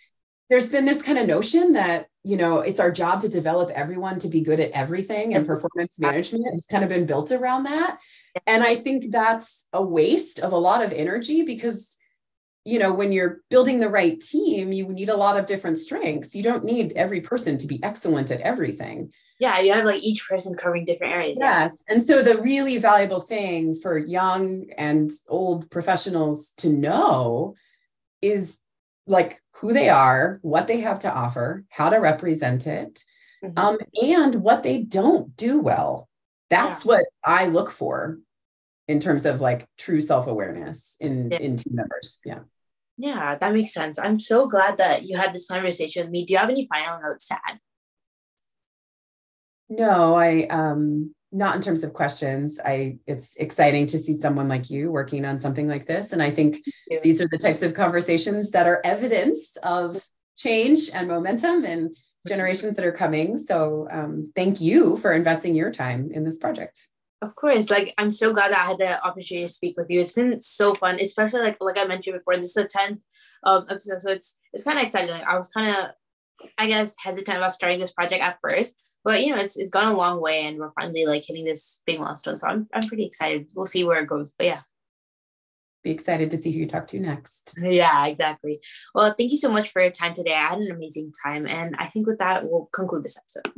there's 0.48 0.70
been 0.70 0.86
this 0.86 1.02
kind 1.02 1.18
of 1.18 1.26
notion 1.26 1.74
that, 1.74 2.06
you 2.24 2.36
know, 2.36 2.60
it's 2.60 2.80
our 2.80 2.90
job 2.90 3.20
to 3.22 3.28
develop 3.28 3.70
everyone 3.70 4.18
to 4.20 4.28
be 4.28 4.40
good 4.40 4.60
at 4.60 4.70
everything, 4.70 5.34
and 5.34 5.44
mm-hmm. 5.44 5.52
performance 5.52 5.98
management 5.98 6.46
has 6.50 6.64
kind 6.70 6.84
of 6.84 6.88
been 6.88 7.04
built 7.04 7.32
around 7.32 7.64
that. 7.64 7.98
And 8.46 8.62
I 8.62 8.76
think 8.76 9.10
that's 9.10 9.66
a 9.72 9.82
waste 9.82 10.40
of 10.40 10.52
a 10.52 10.58
lot 10.58 10.82
of 10.82 10.92
energy 10.92 11.42
because 11.42 11.96
you 12.64 12.78
know 12.78 12.92
when 12.92 13.12
you're 13.12 13.40
building 13.48 13.80
the 13.80 13.88
right 13.88 14.20
team 14.20 14.72
you 14.72 14.86
need 14.88 15.08
a 15.08 15.16
lot 15.16 15.38
of 15.38 15.46
different 15.46 15.78
strengths. 15.78 16.34
You 16.34 16.42
don't 16.42 16.64
need 16.64 16.92
every 16.94 17.20
person 17.20 17.56
to 17.58 17.66
be 17.66 17.82
excellent 17.82 18.30
at 18.30 18.40
everything. 18.40 19.12
Yeah 19.40 19.60
you 19.60 19.72
have 19.72 19.84
like 19.84 20.02
each 20.02 20.28
person 20.28 20.54
covering 20.54 20.84
different 20.84 21.14
areas. 21.14 21.38
Yes. 21.40 21.82
And 21.88 22.02
so 22.02 22.22
the 22.22 22.42
really 22.42 22.78
valuable 22.78 23.20
thing 23.20 23.74
for 23.74 23.96
young 23.96 24.66
and 24.76 25.10
old 25.28 25.70
professionals 25.70 26.50
to 26.58 26.68
know 26.68 27.54
is 28.20 28.60
like 29.08 29.40
who 29.54 29.72
they 29.72 29.88
are 29.88 30.38
what 30.42 30.66
they 30.66 30.80
have 30.80 31.00
to 31.00 31.12
offer 31.12 31.64
how 31.68 31.90
to 31.90 31.98
represent 31.98 32.66
it 32.66 33.02
mm-hmm. 33.44 33.58
um, 33.58 33.78
and 34.02 34.34
what 34.36 34.62
they 34.62 34.82
don't 34.82 35.36
do 35.36 35.58
well 35.60 36.08
that's 36.50 36.84
yeah. 36.84 36.88
what 36.92 37.04
i 37.24 37.46
look 37.46 37.70
for 37.70 38.18
in 38.86 39.00
terms 39.00 39.26
of 39.26 39.40
like 39.40 39.66
true 39.76 40.00
self-awareness 40.00 40.96
in 41.00 41.30
yeah. 41.30 41.38
in 41.38 41.56
team 41.56 41.74
members 41.74 42.18
yeah 42.24 42.40
yeah, 43.00 43.36
that 43.36 43.54
makes 43.54 43.72
sense. 43.72 43.96
I'm 43.96 44.18
so 44.18 44.48
glad 44.48 44.78
that 44.78 45.04
you 45.04 45.16
had 45.16 45.32
this 45.32 45.46
conversation 45.46 46.02
with 46.02 46.10
me. 46.10 46.24
Do 46.24 46.32
you 46.32 46.38
have 46.38 46.50
any 46.50 46.66
final 46.66 47.00
notes 47.00 47.28
to 47.28 47.34
add? 47.34 47.60
No, 49.68 50.16
I 50.16 50.48
um 50.48 51.14
not 51.30 51.56
in 51.56 51.62
terms 51.62 51.84
of 51.84 51.92
questions. 51.92 52.58
I 52.64 52.98
it's 53.06 53.36
exciting 53.36 53.86
to 53.86 53.98
see 53.98 54.14
someone 54.14 54.48
like 54.48 54.70
you 54.70 54.90
working 54.90 55.24
on 55.24 55.38
something 55.38 55.68
like 55.68 55.86
this 55.86 56.12
and 56.12 56.22
I 56.22 56.30
think 56.30 56.62
these 57.02 57.20
are 57.20 57.28
the 57.28 57.38
types 57.38 57.62
of 57.62 57.74
conversations 57.74 58.50
that 58.52 58.66
are 58.66 58.80
evidence 58.84 59.56
of 59.62 60.02
change 60.36 60.90
and 60.94 61.08
momentum 61.08 61.64
and 61.64 61.96
generations 62.26 62.76
that 62.76 62.84
are 62.84 62.92
coming. 62.92 63.38
So 63.38 63.88
um, 63.90 64.32
thank 64.34 64.60
you 64.60 64.96
for 64.96 65.12
investing 65.12 65.54
your 65.54 65.70
time 65.70 66.10
in 66.12 66.24
this 66.24 66.38
project. 66.38 66.80
Of 67.20 67.34
course, 67.34 67.68
like 67.68 67.94
I'm 67.98 68.12
so 68.12 68.32
glad 68.32 68.52
that 68.52 68.60
I 68.60 68.66
had 68.66 68.78
the 68.78 69.04
opportunity 69.04 69.46
to 69.46 69.52
speak 69.52 69.76
with 69.76 69.90
you. 69.90 70.00
It's 70.00 70.12
been 70.12 70.40
so 70.40 70.74
fun, 70.76 71.00
especially 71.00 71.40
like 71.40 71.56
like 71.60 71.76
I 71.76 71.84
mentioned 71.84 72.16
before. 72.16 72.36
This 72.36 72.46
is 72.46 72.54
the 72.54 72.64
tenth 72.64 73.00
um, 73.42 73.66
episode, 73.68 74.00
so 74.00 74.10
it's 74.10 74.38
it's 74.52 74.62
kind 74.62 74.78
of 74.78 74.84
exciting. 74.84 75.10
Like 75.10 75.26
I 75.26 75.36
was 75.36 75.48
kind 75.48 75.76
of, 75.76 76.48
I 76.56 76.68
guess, 76.68 76.94
hesitant 77.02 77.36
about 77.36 77.54
starting 77.54 77.80
this 77.80 77.92
project 77.92 78.22
at 78.22 78.38
first, 78.40 78.80
but 79.08 79.24
you 79.24 79.34
know, 79.34 79.40
it's 79.40 79.56
it's 79.56 79.70
gone 79.70 79.86
a 79.86 79.96
long 79.96 80.20
way, 80.20 80.42
and 80.42 80.58
we're 80.58 80.70
finally 80.78 81.06
like 81.06 81.24
hitting 81.24 81.46
this 81.46 81.80
big 81.86 81.98
milestone. 81.98 82.36
So 82.36 82.46
I'm 82.46 82.68
I'm 82.74 82.86
pretty 82.86 83.06
excited. 83.06 83.46
We'll 83.56 83.64
see 83.64 83.82
where 83.82 84.02
it 84.02 84.06
goes, 84.06 84.34
but 84.36 84.46
yeah. 84.46 84.60
Be 85.82 85.92
excited 85.92 86.30
to 86.30 86.36
see 86.36 86.52
who 86.52 86.58
you 86.58 86.66
talk 86.66 86.88
to 86.88 87.00
next. 87.00 87.58
Yeah, 87.62 88.04
exactly. 88.04 88.56
Well, 88.94 89.14
thank 89.16 89.30
you 89.30 89.38
so 89.38 89.50
much 89.50 89.70
for 89.70 89.80
your 89.80 89.92
time 89.92 90.14
today. 90.14 90.34
I 90.34 90.48
had 90.48 90.58
an 90.58 90.70
amazing 90.70 91.12
time, 91.24 91.46
and 91.46 91.74
I 91.78 91.86
think 91.86 92.06
with 92.06 92.18
that, 92.18 92.44
we'll 92.44 92.68
conclude 92.70 93.02
this 93.02 93.16
episode. 93.16 93.50